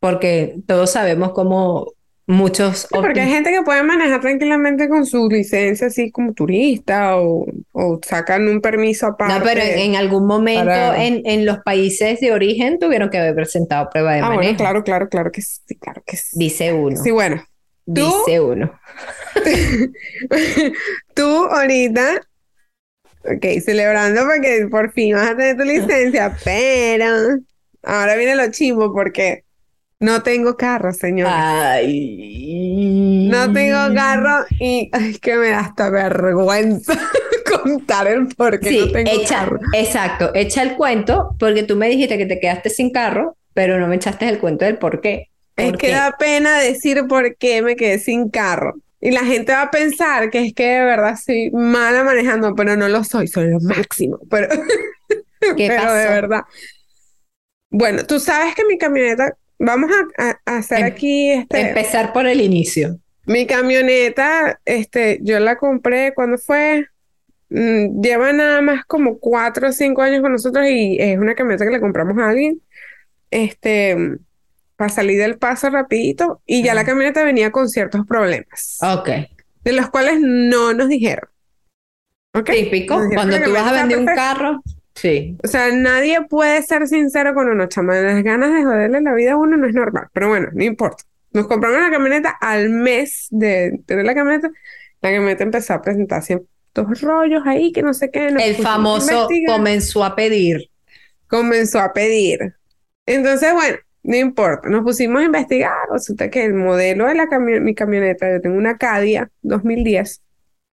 Porque 0.00 0.56
todos 0.66 0.90
sabemos 0.92 1.32
cómo 1.32 1.92
muchos 2.26 2.78
Sí, 2.80 2.86
porque 2.90 3.20
hay 3.20 3.28
gente 3.30 3.50
que 3.50 3.60
puede 3.62 3.82
manejar 3.82 4.20
tranquilamente 4.22 4.88
con 4.88 5.04
su 5.04 5.28
licencia 5.28 5.88
así 5.88 6.10
como 6.10 6.32
turista 6.32 7.18
o, 7.18 7.44
o 7.72 8.00
sacan 8.02 8.48
un 8.48 8.62
permiso 8.62 9.06
aparte. 9.08 9.34
No, 9.38 9.44
pero 9.44 9.60
en, 9.60 9.78
en 9.78 9.96
algún 9.96 10.26
momento 10.26 10.64
para- 10.64 11.04
en, 11.04 11.20
en 11.26 11.44
los 11.44 11.58
países 11.58 12.20
de 12.20 12.32
origen 12.32 12.78
tuvieron 12.78 13.10
que 13.10 13.18
haber 13.18 13.34
presentado 13.34 13.90
prueba 13.90 14.14
de 14.14 14.20
Ah, 14.20 14.22
manejo. 14.30 14.42
bueno, 14.42 14.56
claro, 14.56 14.84
claro, 14.84 15.08
claro 15.10 15.30
que 15.30 15.42
sí, 15.42 15.76
claro 15.78 16.02
que 16.06 16.16
sí. 16.16 16.38
Dice 16.38 16.72
uno. 16.72 16.96
Sí, 16.96 17.10
bueno. 17.10 17.44
¿Tú? 17.86 17.92
Dice 18.26 18.40
uno. 18.40 18.72
Tú 21.14 21.44
ahorita, 21.46 22.22
ok, 23.24 23.60
celebrando 23.64 24.22
porque 24.24 24.66
por 24.70 24.92
fin 24.92 25.14
vas 25.14 25.30
a 25.30 25.36
tener 25.36 25.56
tu 25.56 25.64
licencia, 25.64 26.36
pero 26.44 27.06
ahora 27.82 28.16
viene 28.16 28.36
lo 28.36 28.50
chivo 28.50 28.92
porque 28.92 29.44
no 30.00 30.22
tengo 30.22 30.56
carro, 30.56 30.92
señor. 30.92 31.28
Ay. 31.30 33.28
No 33.30 33.52
tengo 33.52 33.94
carro 33.94 34.44
y 34.60 34.90
ay, 34.92 35.14
que 35.18 35.34
me 35.36 35.48
da 35.50 35.60
hasta 35.60 35.90
vergüenza 35.90 36.94
contar 37.62 38.06
el 38.08 38.28
por 38.28 38.60
qué 38.60 38.68
Sí, 38.70 38.78
no 38.78 38.90
tengo 38.92 39.10
echa, 39.12 39.36
carro. 39.36 39.60
exacto, 39.72 40.30
echa 40.34 40.62
el 40.62 40.76
cuento 40.76 41.36
porque 41.38 41.62
tú 41.62 41.76
me 41.76 41.88
dijiste 41.88 42.18
que 42.18 42.26
te 42.26 42.40
quedaste 42.40 42.70
sin 42.70 42.90
carro, 42.90 43.36
pero 43.54 43.78
no 43.80 43.86
me 43.88 43.96
echaste 43.96 44.28
el 44.28 44.38
cuento 44.40 44.64
del 44.64 44.78
por 44.78 45.00
qué. 45.00 45.30
Es 45.56 45.70
¿Por 45.70 45.78
que 45.78 45.90
da 45.90 46.16
pena 46.18 46.58
decir 46.58 47.06
por 47.08 47.36
qué 47.36 47.62
me 47.62 47.76
quedé 47.76 47.98
sin 47.98 48.28
carro. 48.28 48.74
Y 49.04 49.10
la 49.10 49.20
gente 49.24 49.52
va 49.52 49.62
a 49.62 49.70
pensar 49.70 50.30
que 50.30 50.46
es 50.46 50.54
que 50.54 50.64
de 50.66 50.84
verdad 50.84 51.16
soy 51.22 51.50
mala 51.52 52.04
manejando, 52.04 52.54
pero 52.54 52.74
no 52.74 52.88
lo 52.88 53.04
soy, 53.04 53.28
soy 53.28 53.50
lo 53.50 53.60
máximo. 53.60 54.18
Pero, 54.30 54.48
¿Qué 55.56 55.68
pero 55.68 55.92
de 55.92 56.08
verdad. 56.08 56.42
Bueno, 57.70 58.04
tú 58.06 58.18
sabes 58.18 58.54
que 58.54 58.64
mi 58.64 58.78
camioneta, 58.78 59.36
vamos 59.58 59.90
a, 60.18 60.30
a- 60.30 60.40
a 60.46 60.56
hacer 60.58 60.78
Em- 60.78 60.86
aquí 60.86 61.30
este, 61.32 61.60
Empezar 61.60 62.12
por 62.14 62.26
el 62.26 62.40
inicio. 62.40 62.98
mi 63.26 63.46
camioneta, 63.46 64.60
este, 64.64 65.18
yo 65.22 65.38
la 65.40 65.56
compré 65.56 66.12
cuando 66.14 66.38
fue, 66.38 66.86
Mm, 67.50 68.00
lleva 68.02 68.32
nada 68.32 68.62
más 68.62 68.84
como 68.86 69.18
cuatro 69.20 69.68
o 69.68 69.72
cinco 69.72 70.02
años 70.02 70.22
con 70.22 70.32
nosotros 70.32 70.66
y 70.68 70.96
es 70.98 71.18
una 71.18 71.34
camioneta 71.34 71.64
que 71.66 71.70
le 71.72 71.80
compramos 71.80 72.18
a 72.18 72.30
alguien, 72.30 72.60
este, 73.30 74.18
para 74.76 74.90
salir 74.90 75.18
del 75.18 75.38
paso 75.38 75.70
rapidito 75.70 76.42
y 76.46 76.62
ya 76.62 76.74
la 76.74 76.84
camioneta 76.84 77.24
venía 77.24 77.50
con 77.52 77.68
ciertos 77.68 78.06
problemas, 78.06 78.78
Ok. 78.82 79.08
de 79.64 79.72
los 79.72 79.88
cuales 79.90 80.20
no 80.20 80.72
nos 80.74 80.88
dijeron. 80.88 81.28
¿Ok? 82.34 82.50
Típico. 82.50 82.94
Nos 82.98 83.08
dijeron 83.10 83.28
Cuando 83.30 83.44
tú 83.46 83.52
vas 83.52 83.66
a 83.72 83.72
vender 83.72 83.98
un 83.98 84.06
carro, 84.06 84.62
sí. 84.94 85.36
O 85.44 85.46
sea, 85.46 85.70
nadie 85.72 86.22
puede 86.28 86.62
ser 86.62 86.86
sincero 86.88 87.34
con 87.34 87.48
uno, 87.48 87.66
chama. 87.66 87.94
Las 87.94 88.22
ganas 88.24 88.52
de 88.52 88.64
joderle 88.64 89.00
la 89.00 89.14
vida 89.14 89.32
a 89.32 89.36
uno 89.36 89.56
no 89.56 89.66
es 89.66 89.74
normal. 89.74 90.08
Pero 90.12 90.28
bueno, 90.28 90.48
no 90.52 90.64
importa. 90.64 91.04
Nos 91.32 91.46
compramos 91.46 91.80
la 91.80 91.90
camioneta 91.90 92.30
al 92.40 92.70
mes 92.70 93.28
de 93.30 93.80
tener 93.86 94.04
la 94.04 94.14
camioneta. 94.14 94.50
La 95.00 95.10
camioneta 95.12 95.44
empezó 95.44 95.74
a 95.74 95.82
presentar 95.82 96.22
ciertos 96.22 97.00
rollos 97.02 97.42
ahí 97.46 97.70
que 97.72 97.82
no 97.82 97.94
sé 97.94 98.10
qué. 98.10 98.28
El 98.28 98.38
a 98.38 98.62
famoso 98.62 99.28
comenzó 99.46 100.04
a 100.04 100.16
pedir. 100.16 100.70
comenzó 101.28 101.80
a 101.80 101.92
pedir. 101.92 102.54
Entonces, 103.06 103.52
bueno, 103.52 103.76
no 104.04 104.16
importa. 104.16 104.68
Nos 104.68 104.82
pusimos 104.84 105.20
a 105.22 105.24
investigar. 105.24 105.72
Resulta 105.92 106.30
que 106.30 106.44
el 106.44 106.54
modelo 106.54 107.06
de 107.06 107.14
la 107.14 107.24
cami- 107.26 107.60
mi 107.60 107.74
camioneta, 107.74 108.30
yo 108.30 108.40
tengo 108.40 108.56
una 108.56 108.70
Acadia 108.70 109.30
2010, 109.42 110.22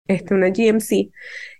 este, 0.09 0.35
una 0.35 0.49
GMC, 0.51 1.11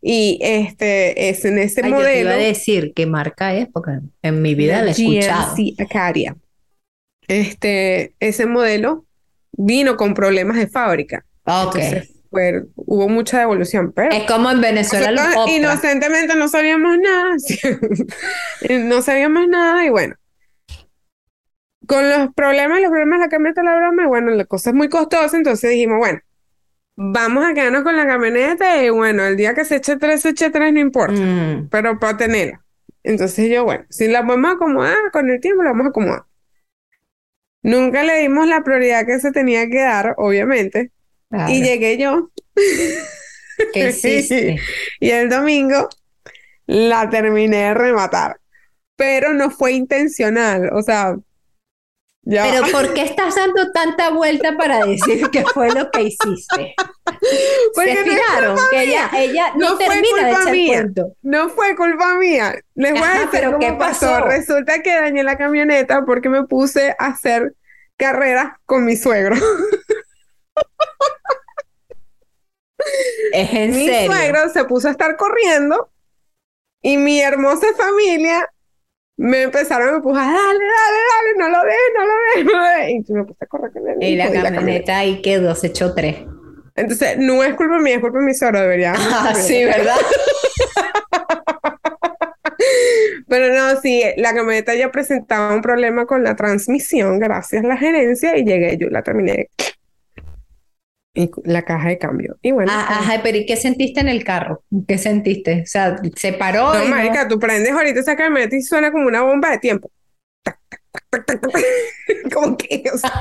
y 0.03 0.39
este 0.43 1.31
es 1.31 1.45
en 1.45 1.59
ese 1.59 1.81
Ay, 1.85 1.91
yo 1.91 1.97
te 1.99 2.03
modelo. 2.03 2.21
iba 2.21 2.33
a 2.33 2.37
decir 2.37 2.93
qué 2.95 3.07
marca 3.07 3.55
es, 3.55 3.69
porque 3.73 3.93
en 4.23 4.43
mi 4.43 4.55
vida 4.55 4.83
la 4.83 4.89
he 4.89 4.91
escuchado. 4.91 5.55
GMC 5.57 5.81
Acadia. 5.81 6.37
Este, 7.29 8.15
ese 8.21 8.47
modelo 8.47 9.07
vino 9.53 9.97
con 9.97 10.15
problemas 10.15 10.57
de 10.57 10.67
fábrica. 10.67 11.25
Ok. 11.45 11.77
Entonces, 11.77 12.13
fue- 12.31 12.65
hubo 12.75 13.09
mucha 13.09 13.39
devolución, 13.41 13.93
pero 13.93 14.11
Es 14.15 14.25
como 14.25 14.51
en 14.51 14.61
Venezuela 14.61 15.11
nosotros 15.13 15.51
inocentemente 15.51 16.35
no 16.37 16.49
sabíamos 16.49 16.99
nada. 16.99 17.37
no 18.81 19.03
sabíamos 19.03 19.47
nada 19.49 19.85
y 19.85 19.91
bueno. 19.91 20.15
Con 21.91 22.09
los 22.09 22.33
problemas, 22.35 22.81
los 22.81 22.89
problemas 22.89 23.19
de 23.19 23.25
la 23.25 23.29
camioneta, 23.29 23.65
la 23.65 23.75
broma, 23.75 24.05
y 24.05 24.07
bueno, 24.07 24.31
la 24.31 24.45
cosa 24.45 24.71
es 24.71 24.77
muy 24.77 24.89
costosa, 24.89 25.37
entonces 25.37 25.71
dijimos, 25.71 25.99
bueno, 25.99 26.21
vamos 26.95 27.45
a 27.45 27.53
quedarnos 27.53 27.83
con 27.83 27.97
la 27.97 28.07
camioneta 28.07 28.81
y 28.81 28.91
bueno, 28.91 29.25
el 29.25 29.37
día 29.37 29.55
que 29.55 29.65
se 29.65 29.75
eche 29.75 29.97
tres, 29.97 30.21
se 30.21 30.29
eche 30.29 30.51
tres, 30.51 30.73
no 30.73 30.79
importa 30.79 31.21
Mm, 31.21 31.69
pero 31.69 31.99
para 31.99 32.17
tenerla. 32.17 32.65
Entonces 33.03 33.51
yo, 33.51 33.65
bueno, 33.65 33.87
si 33.91 34.07
la 34.07 34.25
podemos 34.25 34.55
acomodar, 34.55 35.11
con 35.11 35.29
el 35.31 35.41
tiempo 35.41 35.65
la 35.65 35.71
vamos 35.71 35.87
a 35.87 35.89
acomodar. 35.89 36.23
Nunca 37.65 38.05
le 38.05 38.21
dimos 38.21 38.47
la 38.47 38.63
prioridad 38.63 39.05
que 39.05 39.19
se 39.19 39.33
tenía 39.33 39.69
que 39.69 39.81
dar, 39.81 40.15
obviamente, 40.17 40.93
claro. 41.29 41.53
y 41.53 41.61
llegué 41.61 41.99
yo, 41.99 42.31
¿Qué 43.73 44.57
y 45.01 45.11
el 45.11 45.29
domingo 45.29 45.89
la 46.67 47.11
terminé 47.11 47.57
de 47.57 47.75
rematar, 47.75 48.39
pero 48.95 49.35
no 49.35 49.51
fue 49.51 49.73
intencional, 49.73 50.71
o 50.73 50.83
sea, 50.83 51.17
ya 52.31 52.45
Pero. 52.51 52.67
¿por 52.71 52.95
qué 52.95 53.03
estás 53.03 53.35
dando 53.35 53.73
tanta 53.73 54.11
vuelta 54.11 54.57
para 54.57 54.87
decir 54.87 55.29
que 55.31 55.45
fue 55.45 55.71
lo 55.73 55.91
que 55.91 56.03
hiciste? 56.03 56.75
Porque 57.75 57.97
¿Se 57.97 58.05
fijaron? 58.05 58.57
Que 58.71 58.83
ella, 58.85 59.11
ella 59.17 59.53
no, 59.57 59.77
termina 59.77 60.25
de 60.27 60.31
echar 60.31 60.51
mía. 60.53 60.79
cuento. 60.83 61.17
No 61.23 61.49
fue 61.49 61.75
culpa 61.77 62.15
mía. 62.15 62.55
Les 62.75 62.93
voy 62.93 63.03
a 63.03 63.13
decir 63.13 63.29
pero 63.33 63.53
cómo 63.53 63.59
¿qué 63.59 63.73
pasó? 63.73 64.21
Resulta 64.21 64.83
que 64.83 64.95
dañé 64.95 65.23
la 65.25 65.37
camioneta 65.37 66.05
porque 66.07 66.29
me 66.29 66.45
puse 66.45 66.95
a 66.99 67.07
hacer 67.07 67.55
carreras 67.97 68.53
con 68.65 68.85
mi 68.85 68.97
suegro. 68.97 69.37
Es 73.33 73.53
en 73.53 73.71
Mi 73.71 73.87
serio. 73.87 74.13
suegro 74.13 74.49
se 74.49 74.65
puso 74.65 74.89
a 74.89 74.93
estar 74.93 75.17
corriendo 75.17 75.91
y 76.83 76.97
mi 76.97 77.21
hermosa 77.21 77.67
familia 77.77 78.49
me 79.21 79.43
empezaron 79.43 79.91
a 79.91 79.97
empujar, 79.97 80.25
dale, 80.25 80.39
dale, 80.39 80.99
dale, 81.11 81.35
no 81.37 81.51
lo 81.51 81.63
dejes, 81.63 81.93
no 81.95 82.07
lo 82.07 82.15
dejes, 82.15 82.45
no 82.47 82.53
lo 82.59 82.65
dejes. 82.65 83.05
Y 83.07 83.13
me 83.13 83.25
puse 83.25 83.45
a 83.45 83.47
correr 83.47 83.71
con 83.71 83.87
él. 83.87 83.99
Y 84.01 84.17
la 84.17 84.33
camioneta 84.33 84.97
ahí 84.97 85.21
quedó, 85.21 85.55
se 85.55 85.67
echó 85.67 85.93
tres. 85.95 86.25
Entonces, 86.75 87.19
no 87.19 87.45
es 87.45 87.53
culpa 87.55 87.79
mía, 87.81 87.97
es 87.97 88.01
culpa 88.01 88.19
de 88.19 88.25
mi 88.25 88.33
suegro, 88.33 88.63
debería. 88.63 88.95
Ah, 88.97 89.35
sí, 89.35 89.63
¿verdad? 89.63 89.99
Pero 93.29 93.55
no, 93.55 93.79
sí, 93.83 94.03
la 94.17 94.33
camioneta 94.35 94.75
ya 94.75 94.91
presentaba 94.91 95.55
un 95.55 95.61
problema 95.61 96.07
con 96.07 96.25
la 96.25 96.35
transmisión, 96.35 97.19
gracias 97.19 97.63
a 97.63 97.67
la 97.67 97.77
gerencia, 97.77 98.39
y 98.39 98.45
llegué 98.45 98.79
yo, 98.79 98.89
la 98.89 99.03
terminé. 99.03 99.51
Y 101.13 101.29
la 101.45 101.63
caja 101.63 101.89
de 101.89 101.99
cambio. 101.99 102.37
Y 102.41 102.53
bueno. 102.53 102.71
Ah, 102.73 102.87
Ajá, 103.01 103.21
pero 103.23 103.37
¿y 103.39 103.45
qué 103.47 103.57
sentiste 103.57 104.01
en 104.01 104.09
el 104.09 104.23
carro? 104.23 104.63
¿Qué 104.87 104.97
sentiste? 104.97 105.63
O 105.63 105.67
sea, 105.67 105.97
se 106.17 106.33
paró 106.35 106.73
No, 106.73 106.85
y 106.85 106.89
no- 106.89 106.95
marica, 106.95 107.27
tú 107.27 107.39
prendes 107.39 107.73
ahorita 107.73 107.99
esa 108.01 108.17
camioneta 108.17 108.55
y 108.57 108.63
suena 108.63 108.93
como 108.93 109.09
una 109.09 109.23
bomba 109.23 109.51
de 109.51 109.59
tiempo. 109.59 109.91
Tac, 110.45 110.59
tac, 110.69 110.83
tac, 110.93 111.27
tac, 111.27 111.27
tac, 111.27 111.53
tac. 111.53 112.33
Como 112.33 112.57
que, 112.57 112.85
o 112.95 112.99
sea, 112.99 113.13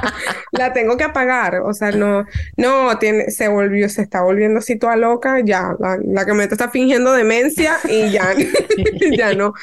la 0.52 0.71
tengo 0.73 0.97
que 0.97 1.04
apagar. 1.04 1.62
O 1.62 1.73
sea, 1.73 1.91
no, 1.91 2.25
no, 2.58 2.99
tiene, 2.99 3.32
se 3.32 3.47
volvió, 3.47 3.89
se 3.89 4.04
está 4.04 4.21
volviendo 4.21 4.60
así 4.60 4.78
toda 4.78 4.95
loca. 4.95 5.39
Ya, 5.43 5.73
la, 5.80 5.97
la 6.06 6.25
camioneta 6.28 6.54
está 6.56 6.69
fingiendo 6.69 7.12
demencia 7.13 7.78
y 7.89 8.12
ya, 8.12 8.36
ya 9.17 9.34
no, 9.34 9.54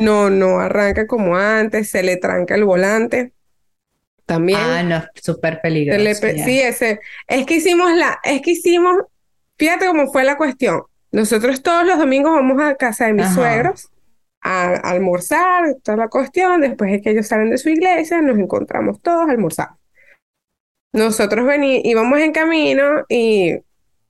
no, 0.00 0.30
no 0.30 0.58
arranca 0.60 1.06
como 1.06 1.36
antes, 1.36 1.90
se 1.90 2.02
le 2.02 2.16
tranca 2.16 2.54
el 2.54 2.64
volante. 2.64 3.32
También. 4.26 4.60
Ah, 4.60 4.82
no, 4.82 5.04
súper 5.14 5.60
peligroso. 5.60 6.26
sí, 6.44 6.60
ese. 6.60 7.00
Es 7.26 7.44
que 7.46 7.56
hicimos 7.56 7.92
la, 7.94 8.18
es 8.24 8.40
que 8.40 8.52
hicimos 8.52 9.04
fíjate 9.58 9.86
cómo 9.86 10.10
fue 10.12 10.24
la 10.24 10.36
cuestión. 10.36 10.82
Nosotros 11.12 11.62
todos 11.62 11.86
los 11.86 11.98
domingos 11.98 12.32
vamos 12.32 12.60
a 12.60 12.74
casa 12.74 13.06
de 13.06 13.12
mis 13.12 13.28
suegros 13.32 13.88
a, 14.40 14.74
almorzar, 14.74 15.76
toda 15.82 15.96
la 15.96 16.08
cuestión. 16.08 16.60
Después 16.60 16.90
de 16.90 17.00
que 17.00 17.10
ellos 17.10 17.26
salen 17.26 17.50
de 17.50 17.58
su 17.58 17.68
iglesia, 17.68 18.20
nos 18.20 18.38
encontramos 18.38 19.00
todos 19.00 19.28
a 19.28 19.30
almorzar. 19.30 19.68
Nosotros 20.92 21.46
vení, 21.46 21.82
íbamos 21.84 22.18
en 22.20 22.32
camino 22.32 23.04
y 23.08 23.56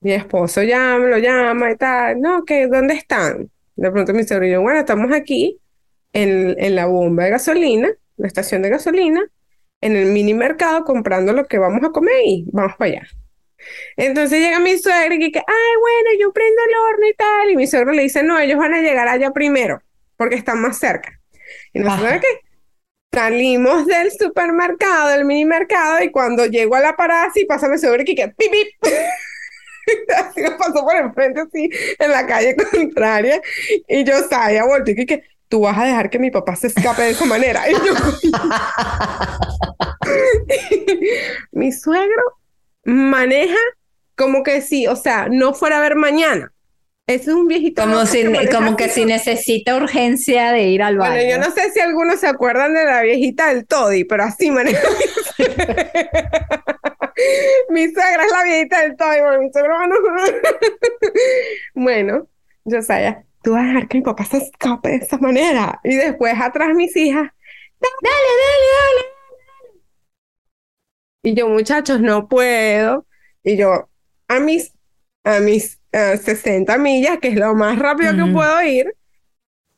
mi 0.00 0.12
esposo 0.12 0.62
llama, 0.62 1.06
lo 1.06 1.18
llama 1.18 1.70
y 1.70 1.76
tal. 1.76 2.20
No, 2.20 2.44
que 2.44 2.66
¿dónde 2.66 2.94
están? 2.94 3.50
De 3.76 3.90
pronto 3.90 4.12
mi 4.12 4.24
sobrino, 4.24 4.62
bueno, 4.62 4.80
estamos 4.80 5.12
aquí 5.12 5.58
en, 6.12 6.54
en 6.58 6.74
la 6.74 6.86
bomba 6.86 7.24
de 7.24 7.30
gasolina, 7.30 7.90
la 8.16 8.26
estación 8.26 8.62
de 8.62 8.70
gasolina, 8.70 9.22
en 9.84 9.96
el 9.96 10.06
mini 10.06 10.32
mercado 10.32 10.82
comprando 10.84 11.34
lo 11.34 11.44
que 11.44 11.58
vamos 11.58 11.82
a 11.84 11.90
comer 11.90 12.22
y 12.24 12.46
vamos 12.50 12.72
para 12.78 12.90
allá. 12.90 13.02
Entonces 13.96 14.40
llega 14.40 14.58
mi 14.58 14.78
suegra 14.78 15.14
y 15.14 15.18
dice, 15.18 15.42
ay, 15.46 15.80
bueno, 15.80 16.10
yo 16.18 16.32
prendo 16.32 16.62
el 16.68 16.74
horno 16.76 17.06
y 17.06 17.14
tal. 17.14 17.50
Y 17.50 17.56
mi 17.56 17.66
suegro 17.66 17.92
le 17.92 18.02
dice, 18.02 18.22
no, 18.22 18.38
ellos 18.38 18.58
van 18.58 18.72
a 18.72 18.80
llegar 18.80 19.08
allá 19.08 19.30
primero, 19.32 19.82
porque 20.16 20.36
están 20.36 20.60
más 20.62 20.78
cerca. 20.78 21.20
Y 21.74 21.80
nosotros, 21.80 22.14
¿qué? 22.22 22.40
Salimos 23.12 23.86
del 23.86 24.10
supermercado, 24.10 25.10
del 25.10 25.26
mini 25.26 25.44
mercado, 25.44 26.02
y 26.02 26.10
cuando 26.10 26.46
llego 26.46 26.76
a 26.76 26.80
la 26.80 26.96
parada, 26.96 27.24
así 27.24 27.44
pasa 27.44 27.68
mi 27.68 27.78
suegra 27.78 28.02
y 28.02 28.14
que 28.14 28.28
pip, 28.28 28.50
pip. 28.50 28.68
así 30.16 30.40
nos 30.40 30.54
pasó 30.54 30.82
por 30.82 30.96
enfrente, 30.96 31.42
así, 31.42 31.68
en 31.98 32.10
la 32.10 32.26
calle 32.26 32.56
contraria. 32.72 33.40
Y 33.86 34.02
yo, 34.02 34.14
Saya, 34.28 34.64
volteé 34.64 34.94
y 34.96 35.06
que 35.06 35.22
tú 35.48 35.60
vas 35.60 35.78
a 35.78 35.84
dejar 35.84 36.10
que 36.10 36.18
mi 36.18 36.30
papá 36.30 36.56
se 36.56 36.66
escape 36.68 37.02
de 37.02 37.10
esa 37.10 37.26
manera. 37.26 37.62
Y 37.68 37.74
yo, 37.74 37.94
mi 41.64 41.72
suegro 41.72 42.22
maneja 42.84 43.58
como 44.16 44.42
que 44.42 44.60
si, 44.60 44.86
o 44.86 44.96
sea, 44.96 45.28
no 45.30 45.54
fuera 45.54 45.78
a 45.78 45.80
ver 45.80 45.96
mañana. 45.96 46.52
es 47.06 47.26
un 47.26 47.48
viejito. 47.48 47.80
Como, 47.82 48.04
si, 48.04 48.22
que 48.22 48.50
como 48.50 48.76
que 48.76 48.90
si 48.90 49.06
necesita 49.06 49.74
urgencia 49.74 50.52
de 50.52 50.64
ir 50.64 50.82
al 50.82 50.98
baño. 50.98 51.14
Bueno, 51.14 51.30
yo 51.30 51.38
no 51.38 51.50
sé 51.54 51.72
si 51.72 51.80
algunos 51.80 52.20
se 52.20 52.26
acuerdan 52.26 52.74
de 52.74 52.84
la 52.84 53.00
viejita 53.00 53.48
del 53.48 53.66
Toddy, 53.66 54.04
pero 54.04 54.24
así 54.24 54.50
maneja. 54.50 54.86
mi 57.70 57.90
suegra 57.90 58.26
es 58.26 58.32
la 58.32 58.44
viejita 58.44 58.82
del 58.82 58.96
Toddy, 58.96 59.20
bueno, 59.20 59.40
mi 59.40 59.50
suegra 59.50 59.86
no. 59.86 59.96
bueno, 61.74 62.28
yo 62.64 62.82
sabía, 62.82 63.24
tú 63.42 63.52
vas 63.52 63.62
a 63.62 63.68
dejar 63.68 63.88
que 63.88 63.96
mi 63.98 64.04
papá 64.04 64.26
se 64.26 64.36
escape 64.36 64.90
de 64.90 64.96
esa 64.96 65.16
manera. 65.16 65.80
Y 65.82 65.96
después 65.96 66.34
atrás 66.38 66.74
mis 66.74 66.94
hijas, 66.94 67.30
dale, 67.80 67.96
dale, 68.02 69.00
dale, 69.00 69.13
y 71.24 71.34
yo, 71.34 71.48
muchachos, 71.48 72.00
no 72.00 72.28
puedo. 72.28 73.06
Y 73.42 73.56
yo, 73.56 73.88
a 74.28 74.40
mis, 74.40 74.72
a 75.24 75.40
mis 75.40 75.80
60 75.90 76.76
millas, 76.78 77.18
que 77.18 77.28
es 77.28 77.36
lo 77.36 77.54
más 77.54 77.78
rápido 77.78 78.12
que 78.14 78.30
puedo 78.30 78.62
ir. 78.62 78.94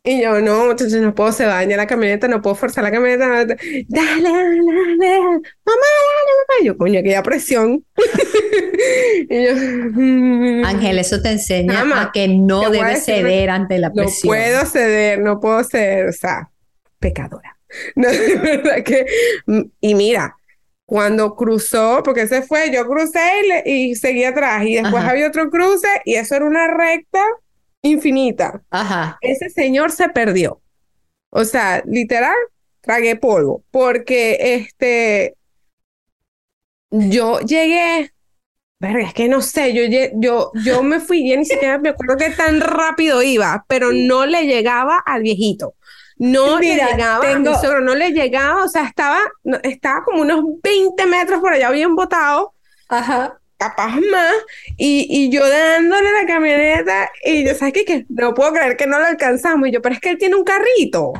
Y 0.02 0.22
yo, 0.22 0.40
no, 0.40 0.66
muchachos, 0.66 0.92
no 0.94 1.14
puedo, 1.14 1.32
se 1.32 1.44
daña 1.44 1.76
la 1.76 1.86
camioneta, 1.86 2.28
no 2.28 2.42
puedo 2.42 2.54
forzar 2.56 2.82
la 2.82 2.90
camioneta. 2.90 3.28
Dale, 3.28 3.46
dale, 3.48 4.22
dale, 4.28 5.20
mamá, 5.20 5.40
dale, 5.64 6.32
mamá. 6.36 6.64
yo, 6.64 6.76
coño, 6.76 7.00
aquella 7.00 7.22
presión. 7.22 7.84
y 9.28 9.44
yo, 9.44 9.52
Ángel, 10.66 10.98
eso 10.98 11.22
te 11.22 11.30
enseña 11.30 12.02
a 12.02 12.10
que 12.12 12.26
no 12.28 12.70
debes 12.70 13.04
ceder 13.04 13.50
ante 13.50 13.78
la 13.78 13.92
presión. 13.92 14.36
No 14.36 14.42
puedo 14.42 14.66
ceder, 14.66 15.20
no 15.20 15.40
puedo 15.40 15.62
ceder, 15.62 16.08
o 16.08 16.12
sea, 16.12 16.50
pecadora. 16.98 17.52
No, 17.96 18.08
de 18.08 18.36
verdad 18.36 18.84
que, 18.84 19.06
y 19.80 19.94
mira, 19.96 20.36
cuando 20.86 21.34
cruzó, 21.34 22.00
porque 22.04 22.28
se 22.28 22.42
fue, 22.42 22.72
yo 22.72 22.86
crucé 22.86 23.64
y, 23.64 23.96
seguí 23.96 24.22
atrás 24.24 24.64
y 24.64 24.76
después 24.76 25.02
había 25.04 25.26
otro 25.26 25.50
cruce 25.50 25.88
y 26.04 26.14
eso 26.14 26.36
era 26.36 26.44
una 26.44 26.68
recta 26.68 27.22
infinita. 27.82 28.62
Ajá. 28.70 29.18
Ese 29.20 29.50
señor 29.50 29.90
se 29.90 30.08
perdió. 30.08 30.62
O 31.30 31.44
sea, 31.44 31.82
literal, 31.86 32.36
tragué 32.80 33.16
polvo, 33.16 33.64
porque 33.72 34.38
este, 34.40 35.34
yo 36.90 37.40
llegué, 37.40 38.12
verga, 38.78 39.08
es 39.08 39.12
que 39.12 39.28
no 39.28 39.42
sé, 39.42 39.74
yo, 39.74 39.82
yo, 40.14 40.52
yo 40.64 40.82
me 40.84 41.00
fui, 41.00 41.28
ya 41.28 41.36
ni 41.36 41.44
siquiera 41.44 41.78
me 41.78 41.88
acuerdo 41.88 42.16
que 42.16 42.30
tan 42.30 42.60
rápido 42.60 43.22
iba, 43.22 43.64
pero 43.68 43.90
no 43.92 44.24
le 44.24 44.46
llegaba 44.46 44.98
al 45.04 45.22
viejito. 45.22 45.74
No 46.18 46.58
le 46.58 46.76
llegaba, 46.76 47.38
no 47.38 47.94
le 47.94 48.10
llegaba, 48.10 48.64
o 48.64 48.68
sea, 48.68 48.84
estaba, 48.84 49.18
estaba 49.62 50.02
como 50.04 50.22
unos 50.22 50.44
20 50.62 51.06
metros 51.06 51.40
por 51.40 51.52
allá 51.52 51.70
bien 51.70 51.94
botado. 51.94 52.54
Ajá. 52.88 53.38
Capaz 53.58 53.88
más, 53.88 54.34
y, 54.76 55.06
y 55.08 55.30
yo 55.30 55.48
dándole 55.48 56.12
la 56.12 56.26
camioneta, 56.26 57.10
y 57.24 57.46
yo, 57.46 57.54
¿sabes 57.54 57.72
qué? 57.72 57.86
Que 57.86 58.04
no 58.10 58.34
puedo 58.34 58.52
creer 58.52 58.76
que 58.76 58.86
no 58.86 58.98
lo 58.98 59.06
alcanzamos. 59.06 59.68
Y 59.68 59.72
yo, 59.72 59.80
pero 59.80 59.94
es 59.94 60.00
que 60.00 60.10
él 60.10 60.18
tiene 60.18 60.36
un 60.36 60.44
carrito. 60.44 61.14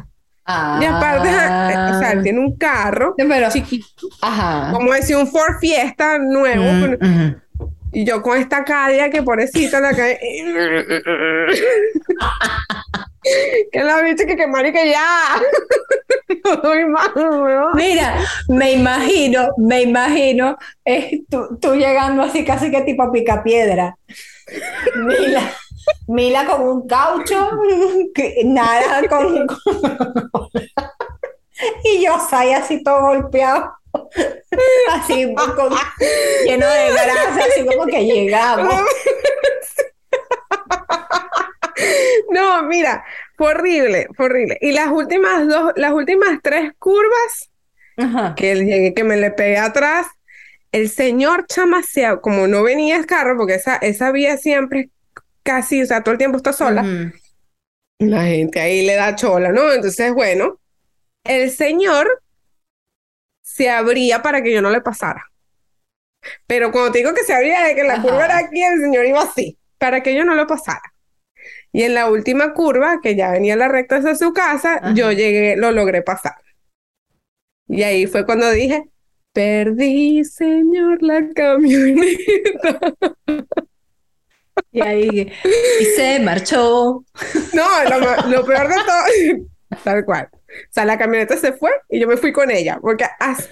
Y 0.47 0.85
aparte, 0.85 1.29
o 1.29 1.99
sea, 1.99 2.13
él 2.13 2.23
tiene 2.23 2.39
un 2.39 2.57
carro 2.57 3.15
pero, 3.17 3.51
chiquito. 3.51 4.09
Ajá. 4.23 4.71
Como 4.73 4.93
decía, 4.93 5.19
un 5.19 5.27
Ford 5.27 5.59
Fiesta 5.61 6.19
nuevo. 6.19 6.97
Mm, 7.01 7.35
y 7.93 8.05
yo 8.05 8.23
con 8.23 8.39
esta 8.39 8.65
cadia 8.65 9.11
que 9.11 9.23
pobrecita 9.23 9.81
la 9.81 9.91
calle. 9.91 10.21
que 13.73 13.83
la 13.83 14.01
viste 14.03 14.27
que 14.27 14.37
que 14.37 14.47
marica 14.47 14.85
ya. 14.85 15.41
no 16.45 16.57
doy 16.57 16.85
más, 16.87 17.11
Mira, 17.75 18.19
me 18.49 18.73
imagino, 18.73 19.49
me 19.57 19.83
imagino 19.83 20.57
es 20.85 21.21
tú, 21.29 21.59
tú, 21.61 21.75
llegando 21.75 22.23
así 22.23 22.45
casi 22.45 22.71
que 22.71 22.83
tipo 22.83 23.11
pica 23.13 23.43
piedra. 23.43 23.97
Mila, 24.95 25.43
Mila 26.09 26.47
con 26.47 26.63
un 26.63 26.87
caucho, 26.87 27.51
nada 28.45 29.09
con, 29.09 29.47
y 31.85 32.05
yo 32.05 32.19
salí 32.29 32.53
así 32.53 32.83
todo 32.83 33.01
golpeado. 33.01 33.73
así 34.93 35.35
con, 35.35 35.71
lleno 36.45 36.67
de 36.67 36.93
grasa, 36.93 37.45
así 37.51 37.65
como 37.67 37.87
que 37.87 38.05
llegamos. 38.05 38.75
No, 42.37 42.63
mira, 42.65 43.05
fue 43.37 43.51
horrible, 43.51 44.09
fue 44.15 44.27
horrible. 44.27 44.59
Y 44.61 44.73
las 44.73 44.89
últimas 44.91 45.49
dos, 45.49 45.73
las 45.77 45.93
últimas 45.93 46.41
tres 46.43 46.73
curvas 46.79 47.51
que 48.35 48.93
que 48.95 49.05
me 49.05 49.17
le 49.17 49.31
pegué 49.31 49.59
atrás, 49.59 50.07
el 50.73 50.91
señor 50.91 51.47
chamaseado, 51.47 52.21
como 52.21 52.47
no 52.47 52.63
venía 52.63 52.97
el 52.97 53.07
carro, 53.07 53.37
porque 53.37 53.55
esa, 53.55 53.77
esa 53.77 54.13
vía 54.13 54.37
siempre 54.37 54.91
casi, 55.43 55.83
o 55.83 55.87
sea, 55.87 56.03
todo 56.03 56.13
el 56.13 56.19
tiempo 56.19 56.37
está 56.37 56.53
sola. 56.53 56.93
La 57.99 58.25
gente 58.25 58.61
ahí 58.61 58.87
le 58.87 58.95
da 58.95 59.15
chola, 59.17 59.53
¿no? 59.53 59.73
Entonces, 59.73 60.13
bueno, 60.13 60.61
el 61.25 61.51
señor 61.51 62.23
se 63.43 63.71
abría 63.71 64.23
para 64.23 64.43
que 64.43 64.53
yo 64.53 64.63
no 64.63 64.71
le 64.71 64.81
pasara. 64.83 65.25
Pero 66.47 66.73
cuando 66.73 66.93
te 66.93 66.99
digo 66.99 67.15
que 67.15 67.23
se 67.25 67.35
abría, 67.35 67.65
de 67.65 67.75
que 67.75 67.85
la 67.85 68.01
curva 68.01 68.25
era 68.25 68.39
aquí, 68.39 68.63
el 68.63 68.81
señor 68.81 69.07
iba 69.07 69.23
así, 69.23 69.59
para 69.79 70.03
que 70.03 70.15
yo 70.15 70.25
no 70.25 70.35
le 70.35 70.47
pasara. 70.47 70.83
Y 71.77 71.83
en 71.83 71.93
la 71.93 72.11
última 72.11 72.55
curva, 72.55 73.01
que 73.03 73.17
ya 73.17 73.33
venía 73.33 73.55
la 73.55 73.69
recta 73.69 73.97
hacia 73.97 74.15
su 74.15 74.33
casa, 74.33 74.95
yo 74.95 75.13
llegué, 75.13 75.57
lo 75.57 75.73
logré 75.73 76.01
pasar. 76.01 76.37
Y 77.69 77.83
ahí 77.83 78.07
fue 78.07 78.25
cuando 78.25 78.51
dije, 78.51 78.85
perdí, 79.35 80.25
señor, 80.25 81.03
la 81.03 81.29
camioneta. 81.35 82.81
Y 84.73 84.81
ahí, 84.81 85.31
y 85.81 85.85
se 85.85 86.19
marchó. 86.21 87.05
No, 87.53 87.67
lo 88.31 88.47
peor 88.47 88.69
de 88.69 88.75
todo, 88.77 89.79
tal 89.85 90.03
cual. 90.07 90.31
O 90.33 90.73
sea, 90.73 90.87
la 90.87 90.97
camioneta 90.97 91.37
se 91.37 91.53
fue 91.53 91.73
y 91.91 92.01
yo 92.01 92.09
me 92.09 92.17
fui 92.17 92.33
con 92.33 92.51
ella, 92.51 92.79
porque 92.81 93.05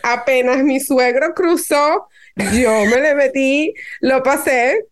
apenas 0.02 0.62
mi 0.62 0.80
suegro 0.80 1.34
cruzó, 1.34 2.08
yo 2.36 2.86
me 2.86 3.02
le 3.02 3.14
metí, 3.14 3.74
lo 4.00 4.22
pasé. 4.22 4.86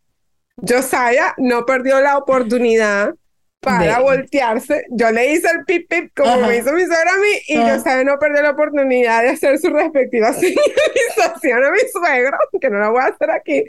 Josiah 0.57 1.33
no 1.39 1.65
perdió 1.65 1.99
la 2.03 2.19
oportunidad 2.19 3.15
para 3.63 4.01
voltearse. 4.01 4.87
Yo 4.91 5.13
le 5.13 5.33
hice 5.33 5.47
el 5.47 5.65
pip 5.65 5.89
pip 5.89 6.11
como 6.17 6.49
me 6.49 6.59
hizo 6.59 6.73
mi 6.73 6.85
suegra 6.85 7.13
a 7.13 7.19
mí 7.19 7.29
y 7.47 7.55
yo 7.55 7.81
sabe 7.81 8.05
no 8.05 8.19
perder 8.19 8.43
la 8.43 8.51
oportunidad 8.51 9.23
de 9.23 9.31
hacer 9.31 9.57
su 9.59 9.69
respectiva 9.69 10.33
señalización 10.35 11.65
a 11.65 11.71
mi 11.71 11.79
suegro, 11.93 12.37
que 12.61 12.71
no 12.71 12.81
la 12.81 12.89
voy 12.91 13.03
a 13.03 13.07
hacer 13.07 13.31
aquí. 13.31 13.65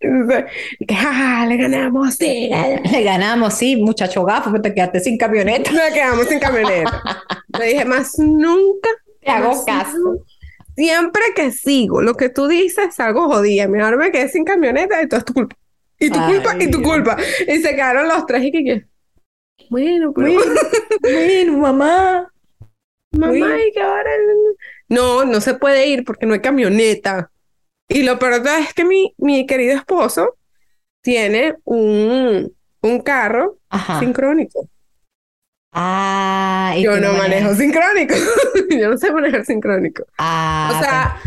Entonces, 0.00 0.44
que 0.86 0.96
ah, 0.98 1.46
le 1.48 1.56
ganamos, 1.56 2.16
sí, 2.16 2.50
le 2.90 3.02
ganamos, 3.04 3.54
sí, 3.54 3.76
muchacho 3.76 4.24
gafo, 4.24 4.60
te 4.60 4.74
quedaste 4.74 4.98
sin 4.98 5.16
camioneta. 5.16 5.70
Me 5.70 5.94
quedamos 5.94 6.26
sin 6.26 6.40
camioneta. 6.40 7.02
le 7.56 7.66
dije, 7.66 7.84
más 7.84 8.18
nunca 8.18 8.90
te 9.20 9.30
hago 9.30 9.64
caso. 9.64 10.24
Siempre 10.74 11.22
que 11.36 11.52
sigo 11.52 12.02
lo 12.02 12.16
que 12.16 12.30
tú 12.30 12.48
dices, 12.48 12.98
algo 12.98 13.28
jodida. 13.28 13.68
Mejor 13.68 13.96
me 13.96 14.10
quedé 14.10 14.28
sin 14.28 14.44
camioneta 14.44 15.00
y 15.00 15.08
todo 15.08 15.18
es 15.20 15.24
tu 15.24 15.34
culpa. 15.34 15.56
Y 16.00 16.10
tu 16.10 16.18
culpa 16.18 16.56
y 16.58 16.70
tu 16.70 16.82
culpa. 16.82 17.16
Y 17.46 17.58
se 17.58 17.76
quedaron 17.76 18.08
los 18.08 18.26
tres 18.26 18.42
y 18.44 18.50
que 18.50 18.90
bueno, 19.68 20.12
pero... 20.14 20.32
bueno, 21.00 21.58
mamá. 21.58 22.32
Mamá, 23.12 23.58
y 23.58 23.72
que 23.72 23.80
ahora... 23.80 24.10
No, 24.88 25.24
no 25.24 25.40
se 25.40 25.54
puede 25.54 25.86
ir 25.88 26.04
porque 26.04 26.26
no 26.26 26.34
hay 26.34 26.40
camioneta. 26.40 27.30
Y 27.88 28.02
lo 28.04 28.18
peor 28.18 28.42
es 28.60 28.72
que 28.72 28.84
mi, 28.84 29.14
mi 29.18 29.46
querido 29.46 29.74
esposo 29.74 30.36
tiene 31.02 31.56
un, 31.64 32.52
un 32.82 33.00
carro 33.00 33.58
sincrónico. 33.98 34.68
Ah, 35.72 36.74
yo 36.78 36.98
no 36.98 37.12
manejo 37.12 37.54
sincrónico. 37.54 38.14
yo 38.70 38.90
no 38.90 38.98
sé 38.98 39.12
manejar 39.12 39.44
sincrónico. 39.44 40.04
Ah, 40.18 40.72
o 40.72 40.82
sea, 40.82 41.20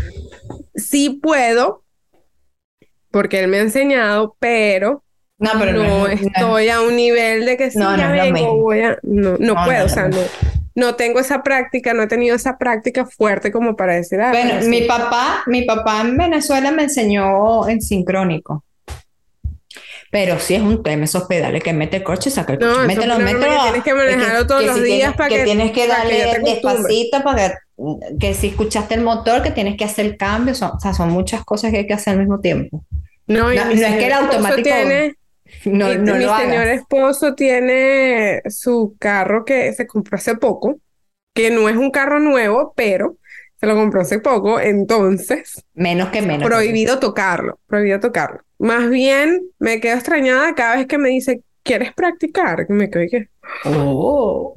sí 0.74 1.20
puedo, 1.22 1.82
porque 3.10 3.40
él 3.40 3.48
me 3.48 3.58
ha 3.58 3.62
enseñado, 3.62 4.36
pero 4.38 5.02
no, 5.38 5.50
pero 5.58 5.72
no, 5.72 6.06
estoy 6.06 6.68
a 6.68 6.80
un 6.80 6.96
nivel 6.96 7.44
de 7.44 7.56
que 7.56 7.70
si 7.70 7.78
ya 7.78 8.10
vengo, 8.10 8.56
voy 8.56 8.80
a... 8.80 8.98
No, 9.02 9.36
no, 9.38 9.54
puedo, 9.64 9.86
o 9.86 9.88
sea, 9.88 10.08
no, 10.08 10.18
no 10.74 10.94
tengo 10.94 11.20
esa 11.20 11.42
práctica, 11.42 11.92
no 11.92 12.02
he 12.02 12.06
tenido 12.06 12.36
esa 12.36 12.56
práctica 12.56 13.04
fuerte 13.04 13.50
como 13.52 13.76
para 13.76 13.94
decir... 13.94 14.20
Ah, 14.20 14.30
bueno, 14.30 14.66
mi 14.68 14.82
papá, 14.82 15.42
mi 15.46 15.62
papá 15.62 16.02
en 16.02 16.16
Venezuela 16.16 16.70
me 16.70 16.84
enseñó 16.84 17.68
en 17.68 17.82
sincrónico. 17.82 18.64
Pero 20.10 20.38
sí 20.38 20.54
es 20.54 20.62
un 20.62 20.84
tema 20.84 21.06
esos 21.06 21.24
pedales 21.24 21.60
que 21.60 21.72
mete 21.72 21.96
el 21.96 22.04
coche, 22.04 22.30
saca 22.30 22.52
el 22.52 22.60
coche, 22.60 22.70
no, 22.70 22.86
mete 22.86 23.04
los 23.04 23.18
metros. 23.18 23.62
Tienes 23.64 23.82
que 23.82 23.94
manejarlo 23.94 24.46
todos 24.46 24.64
los 24.64 24.80
días 24.80 25.14
para 25.16 25.28
que, 25.28 25.38
que 25.38 25.44
tienes 25.44 25.72
que 25.72 25.88
darle 25.88 26.38
despacito 26.44 27.24
para 27.24 27.48
que, 27.48 27.56
que, 28.20 28.34
si 28.34 28.46
escuchaste 28.46 28.94
el 28.94 29.00
motor, 29.00 29.42
que 29.42 29.50
tienes 29.50 29.76
que 29.76 29.84
hacer 29.84 30.06
el 30.06 30.16
cambio. 30.16 30.54
Son, 30.54 30.70
o 30.76 30.78
sea, 30.78 30.94
son 30.94 31.10
muchas 31.10 31.44
cosas 31.44 31.72
que 31.72 31.78
hay 31.78 31.86
que 31.88 31.94
hacer 31.94 32.12
al 32.12 32.20
mismo 32.20 32.38
tiempo. 32.38 32.84
No, 33.26 33.52
no, 33.52 33.70
es 33.70 33.80
que 33.80 34.06
el 34.06 34.12
automático. 34.12 34.62
Tiene, 34.62 35.16
no, 35.66 35.94
no 35.94 36.14
mi 36.14 36.24
señor 36.24 36.66
esposo 36.68 37.34
tiene 37.34 38.42
su 38.48 38.96
carro 38.98 39.44
que 39.44 39.72
se 39.72 39.86
compró 39.86 40.16
hace 40.16 40.36
poco, 40.36 40.78
que 41.34 41.50
no 41.50 41.68
es 41.68 41.76
un 41.76 41.90
carro 41.90 42.20
nuevo, 42.20 42.72
pero 42.76 43.16
se 43.56 43.66
lo 43.66 43.74
compró 43.74 44.02
hace 44.02 44.18
poco, 44.18 44.60
entonces. 44.60 45.64
Menos 45.74 46.10
que 46.10 46.22
menos. 46.22 46.46
Prohibido 46.46 46.98
tocarlo, 46.98 47.58
prohibido 47.66 48.00
tocarlo. 48.00 48.40
Más 48.58 48.88
bien 48.90 49.42
me 49.58 49.80
quedo 49.80 49.94
extrañada 49.94 50.54
cada 50.54 50.76
vez 50.76 50.86
que 50.86 50.98
me 50.98 51.08
dice, 51.10 51.42
¿quieres 51.62 51.92
practicar? 51.92 52.66
Que 52.66 52.72
me 52.72 52.90
quedo 52.90 53.04
que. 53.10 53.28
Oh. 53.64 54.54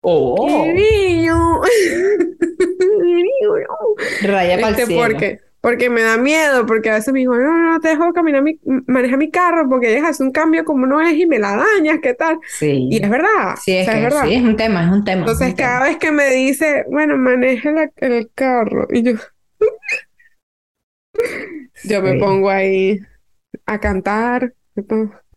Oh. 0.00 0.64
¡Qué 0.64 1.30
Raya 4.22 4.60
para 4.60 4.76
este, 4.78 4.94
Porque, 4.94 5.40
porque 5.64 5.88
me 5.88 6.02
da 6.02 6.18
miedo, 6.18 6.66
porque 6.66 6.90
a 6.90 6.94
veces 6.96 7.14
me 7.14 7.20
dijo, 7.20 7.34
no, 7.34 7.50
no, 7.50 7.72
no 7.72 7.80
te 7.80 7.88
dejo 7.88 8.12
caminar 8.12 8.42
mi, 8.42 8.60
manejar 8.86 9.16
mi 9.16 9.30
carro 9.30 9.66
porque 9.66 9.88
dejas 9.88 10.20
un 10.20 10.30
cambio 10.30 10.62
como 10.62 10.84
no 10.84 11.00
es 11.00 11.16
y 11.16 11.24
me 11.24 11.38
la 11.38 11.56
dañas, 11.56 12.00
¿qué 12.02 12.12
tal? 12.12 12.38
Sí. 12.46 12.88
Y 12.90 13.02
es 13.02 13.08
verdad. 13.08 13.56
Sí, 13.58 13.74
es, 13.74 13.86
verdad. 13.86 14.26
Sí, 14.26 14.34
es 14.34 14.42
un 14.42 14.58
tema, 14.58 14.84
es 14.84 14.92
un 14.92 15.04
tema. 15.04 15.20
Entonces, 15.20 15.54
cada 15.54 15.84
vez 15.84 15.96
que 15.96 16.12
me 16.12 16.28
dice, 16.28 16.84
bueno, 16.90 17.16
maneja 17.16 17.90
el 17.96 18.30
carro, 18.34 18.88
y 18.92 19.04
yo. 19.04 19.12
yo 21.84 22.02
me 22.02 22.18
pongo 22.18 22.50
ahí 22.50 23.00
a 23.64 23.80
cantar. 23.80 24.52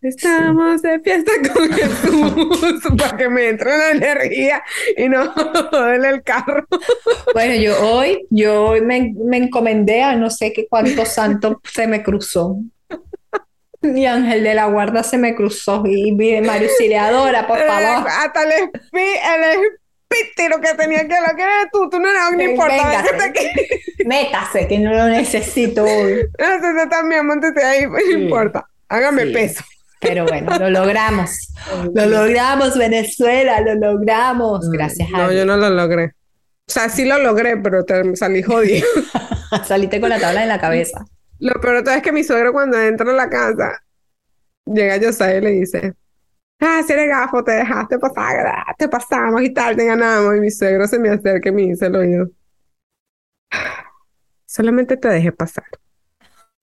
Estamos 0.01 0.81
de 0.81 0.99
fiesta 0.99 1.31
con 1.53 1.71
Jesús 1.71 2.81
para 2.97 3.17
que 3.17 3.29
me 3.29 3.49
entre 3.49 3.77
la 3.77 3.91
energía 3.91 4.63
y 4.95 5.09
no 5.09 5.31
joderle 5.71 6.09
el 6.09 6.23
carro. 6.23 6.65
Bueno, 7.33 7.55
yo 7.55 7.79
hoy, 7.81 8.25
yo 8.29 8.65
hoy 8.65 8.81
me, 8.81 9.13
me 9.15 9.37
encomendé 9.37 10.03
a 10.03 10.15
no 10.15 10.29
sé 10.29 10.53
qué 10.53 10.67
cuánto 10.67 11.05
santo 11.05 11.61
se 11.63 11.87
me 11.87 12.03
cruzó. 12.03 12.57
Y 13.81 14.05
Ángel 14.05 14.43
de 14.43 14.53
la 14.55 14.65
Guarda 14.65 15.03
se 15.03 15.17
me 15.17 15.35
cruzó 15.35 15.83
y 15.85 16.11
vi 16.11 16.41
María 16.41 16.67
Auxiliadora, 16.67 17.47
por 17.47 17.59
favor. 17.59 18.07
Hasta 18.09 18.43
el, 18.43 18.51
el 18.51 19.59
lo 20.49 20.61
que 20.61 20.73
tenía 20.75 21.07
que 21.07 21.15
lo 21.15 21.35
que 21.35 21.43
eres 21.43 21.71
tú, 21.71 21.89
tú 21.89 21.99
no 21.99 22.09
eres, 22.09 22.21
no 22.35 22.41
importa. 22.41 23.03
Métase, 24.05 24.67
que 24.67 24.79
no 24.79 24.91
lo 24.91 25.07
necesito 25.07 25.83
hoy. 25.83 26.27
No, 26.39 26.89
también, 26.89 27.25
montete 27.25 27.63
ahí, 27.63 27.85
no 27.85 28.19
importa. 28.19 28.67
Hágame 28.89 29.27
peso. 29.27 29.63
Pero 29.99 30.25
bueno, 30.25 30.57
lo 30.59 30.69
logramos. 30.69 31.53
lo 31.93 32.05
logramos, 32.05 32.77
Venezuela, 32.77 33.61
lo 33.61 33.75
logramos. 33.75 34.69
Gracias 34.69 35.09
a 35.13 35.17
No, 35.17 35.31
yo 35.31 35.45
no 35.45 35.57
lo 35.57 35.69
logré. 35.69 36.13
O 36.67 36.71
sea, 36.71 36.89
sí 36.89 37.05
lo 37.05 37.17
logré, 37.17 37.57
pero 37.57 37.85
te 37.85 38.15
salí 38.15 38.43
jodido. 38.43 38.85
Saliste 39.65 40.01
con 40.01 40.09
la 40.09 40.19
tabla 40.19 40.43
en 40.43 40.49
la 40.49 40.59
cabeza. 40.59 41.05
Lo 41.39 41.53
peor 41.61 41.87
es 41.87 42.01
que 42.01 42.11
mi 42.11 42.23
suegro 42.23 42.51
cuando 42.51 42.79
entra 42.79 43.09
a 43.09 43.13
la 43.13 43.29
casa, 43.29 43.81
llega 44.65 44.99
José 44.99 45.37
y 45.37 45.41
le 45.41 45.51
dice, 45.51 45.93
ah, 46.59 46.81
si 46.85 46.93
eres 46.93 47.07
gafo, 47.07 47.43
te 47.43 47.51
dejaste 47.51 47.99
pasar, 47.99 48.75
te 48.77 48.89
pasamos 48.89 49.41
y 49.41 49.53
tal, 49.53 49.75
te 49.75 49.85
ganamos. 49.85 50.35
Y 50.35 50.39
mi 50.39 50.51
suegro 50.51 50.87
se 50.87 50.99
me 50.99 51.09
acerca 51.09 51.49
y 51.49 51.51
me 51.51 51.61
dice 51.63 51.85
el 51.85 51.95
oído, 51.95 52.29
solamente 54.45 54.97
te 54.97 55.07
dejé 55.07 55.31
pasar, 55.31 55.65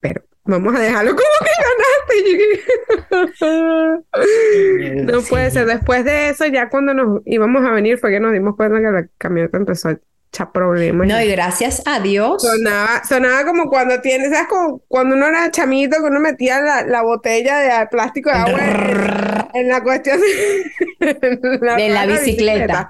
pero 0.01 0.23
vamos 0.44 0.75
a 0.75 0.81
dejarlo 0.81 1.11
como 1.11 1.23
que 1.40 1.51
no 5.05 5.22
puede 5.22 5.50
ser. 5.50 5.66
Después 5.66 6.05
de 6.05 6.31
eso, 6.31 6.46
ya 6.46 6.68
cuando 6.68 6.94
nos 6.94 7.22
íbamos 7.24 7.64
a 7.64 7.70
venir, 7.70 7.98
fue 7.98 8.11
que 8.11 8.20
nos 8.20 8.33
dimos 8.33 8.57
cuenta 8.57 8.79
que 8.79 8.90
la 8.90 9.07
camioneta 9.18 9.57
empezó 9.57 9.88
a 9.88 9.98
echar 10.29 10.53
problemas. 10.53 11.07
No, 11.07 11.20
y 11.20 11.29
gracias 11.29 11.83
a 11.87 12.00
Dios. 12.00 12.42
Sonaba, 12.42 13.03
sonaba 13.05 13.44
como 13.44 13.68
cuando 13.68 14.00
tienes, 14.00 14.31
¿sabes? 14.31 14.48
Como 14.48 14.81
cuando 14.88 15.16
uno 15.16 15.27
era 15.27 15.50
chamito, 15.50 15.96
que 15.98 16.05
uno 16.05 16.20
metía 16.20 16.61
la, 16.61 16.83
la 16.83 17.03
botella 17.03 17.59
de 17.59 17.87
plástico 17.87 18.31
de 18.31 18.37
agua 18.37 18.61
en, 19.55 19.68
la 19.68 19.83
cuestión 19.83 20.20
de 21.00 21.88
la, 21.90 22.07
bicicleta. 22.07 22.88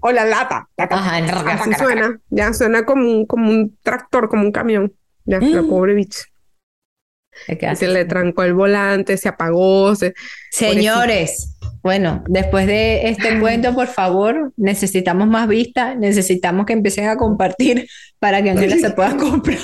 O 0.00 0.12
la 0.12 0.24
lata. 0.24 0.68
Ajá, 0.76 1.16
Así 1.54 1.72
suena. 1.74 2.20
Ya 2.28 2.52
suena 2.52 2.84
como 2.84 3.10
un, 3.10 3.26
como 3.26 3.50
un 3.50 3.78
tractor, 3.82 4.28
como 4.28 4.42
un 4.42 4.52
camión. 4.52 4.92
Ya, 5.24 5.40
la 5.40 5.62
mm. 5.62 5.68
pobre 5.68 5.94
bicho. 5.94 6.24
Se 7.74 7.88
le 7.88 8.04
trancó 8.04 8.42
el 8.42 8.54
volante, 8.54 9.16
se 9.16 9.28
apagó. 9.28 9.94
Señores, 10.50 11.56
bueno, 11.82 12.24
después 12.28 12.66
de 12.66 13.08
este 13.08 13.38
cuento, 13.40 13.74
por 13.74 13.88
favor, 13.88 14.52
necesitamos 14.56 15.28
más 15.28 15.48
vistas, 15.48 15.96
necesitamos 15.96 16.66
que 16.66 16.72
empiecen 16.72 17.08
a 17.08 17.16
compartir 17.16 17.88
para 18.18 18.42
que 18.42 18.50
Angela 18.50 18.76
se 18.76 18.90
pueda 18.90 19.16
comprar 19.18 19.58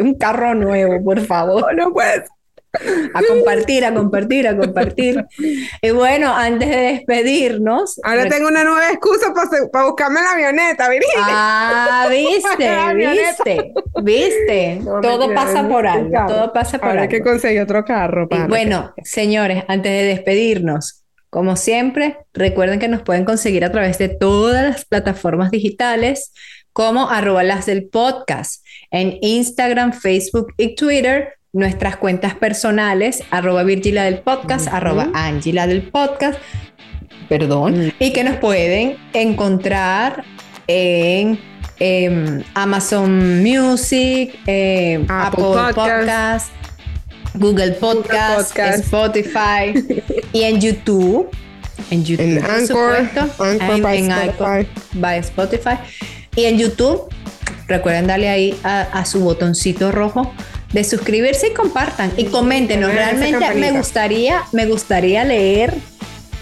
un 0.00 0.14
carro 0.14 0.54
nuevo, 0.54 1.02
por 1.04 1.20
favor. 1.20 1.74
No, 1.74 1.92
puedes 1.92 2.24
a 3.14 3.22
compartir, 3.22 3.84
a 3.84 3.94
compartir, 3.94 4.48
a 4.48 4.56
compartir. 4.56 5.24
Y 5.82 5.90
bueno, 5.90 6.34
antes 6.34 6.68
de 6.68 6.76
despedirnos. 6.76 8.00
Ahora 8.02 8.28
tengo 8.28 8.48
una 8.48 8.64
nueva 8.64 8.90
excusa 8.90 9.32
para, 9.32 9.86
buscarme 9.86 10.20
la 10.20 10.32
avioneta, 10.32 10.88
Virginia. 10.88 11.24
Ah, 11.28 12.06
viste, 12.10 12.94
viste, 12.94 13.72
viste. 14.02 14.80
todo 15.02 15.34
pasa 15.34 15.68
por 15.68 15.86
algo, 15.86 16.26
todo 16.26 16.52
pasa 16.52 16.78
por 16.78 16.90
algo. 16.90 17.02
Hay 17.02 17.08
que 17.08 17.22
conseguir 17.22 17.60
otro 17.60 17.84
carro. 17.84 18.28
Para 18.28 18.46
bueno, 18.46 18.94
señores, 19.04 19.64
antes 19.68 19.92
de 19.92 20.04
despedirnos, 20.04 21.04
como 21.30 21.56
siempre, 21.56 22.18
recuerden 22.32 22.78
que 22.78 22.88
nos 22.88 23.02
pueden 23.02 23.24
conseguir 23.24 23.64
a 23.64 23.72
través 23.72 23.98
de 23.98 24.08
todas 24.08 24.62
las 24.62 24.84
plataformas 24.84 25.50
digitales 25.50 26.32
como 26.72 27.10
arroba 27.10 27.42
las 27.42 27.66
del 27.66 27.88
podcast 27.88 28.64
en 28.90 29.18
Instagram, 29.22 29.92
Facebook 29.92 30.52
y 30.56 30.74
Twitter 30.74 31.34
nuestras 31.56 31.96
cuentas 31.96 32.34
personales, 32.34 33.22
arroba 33.30 33.62
Virgila 33.62 34.04
del 34.04 34.18
podcast, 34.18 34.68
arroba 34.68 35.08
Angela 35.14 35.66
del 35.66 35.88
podcast, 35.88 36.38
perdón, 37.30 37.94
y 37.98 38.12
que 38.12 38.24
nos 38.24 38.36
pueden 38.36 38.98
encontrar 39.14 40.22
en 40.66 41.40
em, 41.78 42.42
Amazon 42.52 43.42
Music, 43.42 44.38
em, 44.46 45.06
Apple, 45.08 45.44
Podcast, 45.74 46.52
Google 47.32 47.72
Podcast, 47.72 48.54
Spotify 48.58 49.72
y 50.34 50.42
en 50.42 50.60
YouTube. 50.60 51.30
En 51.90 52.04
YouTube, 52.04 52.38
en 52.38 52.44
Anchor, 52.44 52.96
en, 52.96 53.06
Spotify. 53.62 54.68
by 54.92 55.18
Spotify. 55.20 55.78
Y 56.34 56.44
en 56.44 56.58
YouTube, 56.58 57.08
recuerden 57.66 58.08
darle 58.08 58.28
ahí 58.28 58.60
a 58.62 59.02
su 59.06 59.20
botoncito 59.20 59.90
rojo 59.90 60.34
de 60.72 60.84
suscribirse 60.84 61.48
y 61.48 61.54
compartan 61.54 62.12
y 62.16 62.24
coméntenos. 62.24 62.92
Realmente 62.92 63.54
me 63.54 63.72
gustaría, 63.72 64.42
me 64.52 64.66
gustaría 64.66 65.24
leer 65.24 65.74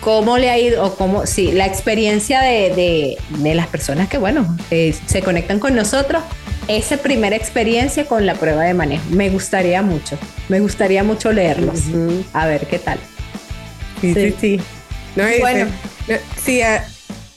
cómo 0.01 0.39
le 0.39 0.51
ha 0.51 0.59
ido 0.59 0.85
o 0.85 0.95
cómo, 0.95 1.27
sí, 1.27 1.53
la 1.53 1.67
experiencia 1.67 2.41
de, 2.43 3.17
las 3.43 3.67
personas 3.69 4.09
que, 4.09 4.19
bueno, 4.19 4.57
eh, 4.71 4.95
se 5.07 5.23
conectan 5.23 5.59
con 5.59 5.75
nosotros. 5.75 6.23
Esa 6.67 6.97
primera 6.97 7.37
experiencia 7.37 8.07
con 8.07 8.25
la 8.25 8.35
prueba 8.35 8.63
de 8.63 8.73
manejo. 8.73 9.05
Me 9.11 9.29
gustaría 9.29 9.83
mucho, 9.83 10.19
me 10.49 10.61
gustaría 10.61 11.05
mucho 11.05 11.31
leerlos. 11.31 11.81
A 12.33 12.47
ver 12.47 12.67
qué 12.67 12.79
tal. 12.79 12.99
Sí, 14.01 14.15
sí, 14.15 14.35
sí. 14.41 14.61
bueno. 15.41 15.67
sí, 16.43 16.61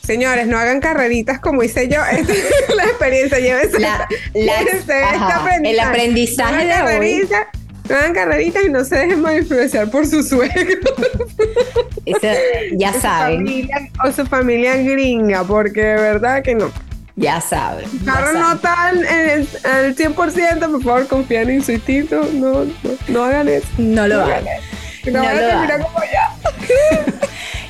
Señores, 0.08 0.48
no 0.48 0.58
hagan 0.58 0.80
carreritas 0.80 1.38
como 1.42 1.64
hice 1.64 1.90
yo. 1.90 2.02
Esta 2.12 2.32
es 2.32 2.76
la 2.76 2.84
experiencia. 2.86 3.40
Llévense, 3.40 3.78
la, 3.78 4.08
el 5.62 5.80
aprendizaje 5.82 6.66
no 6.66 6.88
de 6.88 6.98
hoy. 6.98 7.30
No 7.90 7.96
hagan 7.96 8.14
carreritas 8.14 8.64
y 8.66 8.70
no 8.70 8.86
se 8.86 8.96
dejen 8.96 9.22
mal 9.22 9.38
influenciar 9.38 9.92
por 9.92 10.08
su 10.08 10.24
suegro. 10.24 10.94
ya 12.78 12.94
saben. 12.94 13.70
o 14.02 14.12
su 14.14 14.26
familia 14.26 14.78
gringa, 14.78 15.44
porque 15.44 15.82
de 15.82 15.96
verdad 15.96 16.42
que 16.42 16.56
no. 16.56 16.72
Ya 17.18 17.42
saben. 17.42 17.90
Carro 18.06 18.32
no 18.32 18.52
en 18.54 19.30
el, 19.30 19.48
100%, 19.96 20.60
por 20.72 20.84
favor, 20.84 21.08
confíen 21.08 21.50
en 21.50 21.64
su 21.64 21.74
instinto. 21.74 22.26
No, 22.34 22.64
no, 22.64 22.72
no 23.10 23.24
hagan 23.26 23.50
eso. 23.50 23.68
No 23.78 24.08
lo 24.08 24.24
hagan. 24.24 24.46
No, 25.12 25.22
no 25.22 25.78
lo 25.78 25.84
como 25.84 26.00
ya. 26.06 26.37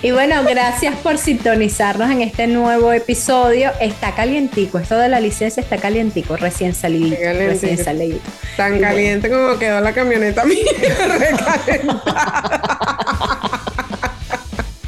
Y 0.04 0.12
bueno, 0.12 0.44
gracias 0.44 0.96
por 0.98 1.18
sintonizarnos 1.18 2.12
en 2.12 2.22
este 2.22 2.46
nuevo 2.46 2.94
episodio. 2.94 3.72
Está 3.82 4.14
calientico, 4.14 4.78
esto 4.78 4.96
de 4.98 5.10
la 5.10 5.20
licencia 5.20 5.62
está 5.62 5.78
calientico, 5.78 6.38
recién 6.38 6.76
salido. 6.76 7.18
Recién 7.20 7.84
salido. 7.84 8.20
Tan 8.56 8.80
caliente 8.80 9.28
como 9.30 9.58
quedó 9.58 9.82
la 9.82 9.94
camioneta 9.94 10.46
mía 10.46 10.60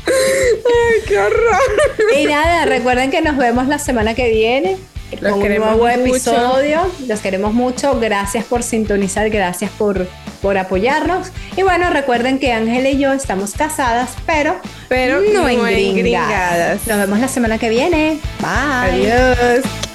Ay, 0.05 1.01
qué 1.07 1.17
horror. 1.17 1.57
Y 2.19 2.25
nada, 2.25 2.65
recuerden 2.65 3.09
que 3.09 3.21
nos 3.21 3.35
vemos 3.37 3.67
la 3.67 3.79
semana 3.79 4.13
que 4.13 4.29
viene 4.29 4.77
con 5.19 5.33
un 5.41 5.55
nuevo 5.55 5.87
episodio. 5.87 6.81
Los 7.07 7.19
queremos 7.19 7.53
mucho. 7.53 7.99
Gracias 7.99 8.45
por 8.45 8.61
sintonizar, 8.61 9.29
gracias 9.29 9.71
por, 9.71 10.07
por 10.41 10.57
apoyarnos. 10.57 11.31
Y 11.57 11.63
bueno, 11.63 11.89
recuerden 11.89 12.39
que 12.39 12.51
Ángel 12.51 12.87
y 12.87 12.97
yo 12.97 13.13
estamos 13.13 13.53
casadas, 13.53 14.11
pero, 14.25 14.59
pero 14.87 15.21
no, 15.21 15.43
no 15.43 15.67
engringadas. 15.67 16.85
Nos 16.87 16.97
vemos 16.97 17.19
la 17.19 17.27
semana 17.27 17.57
que 17.57 17.69
viene. 17.69 18.19
Bye. 18.39 19.11
Adiós. 19.11 19.88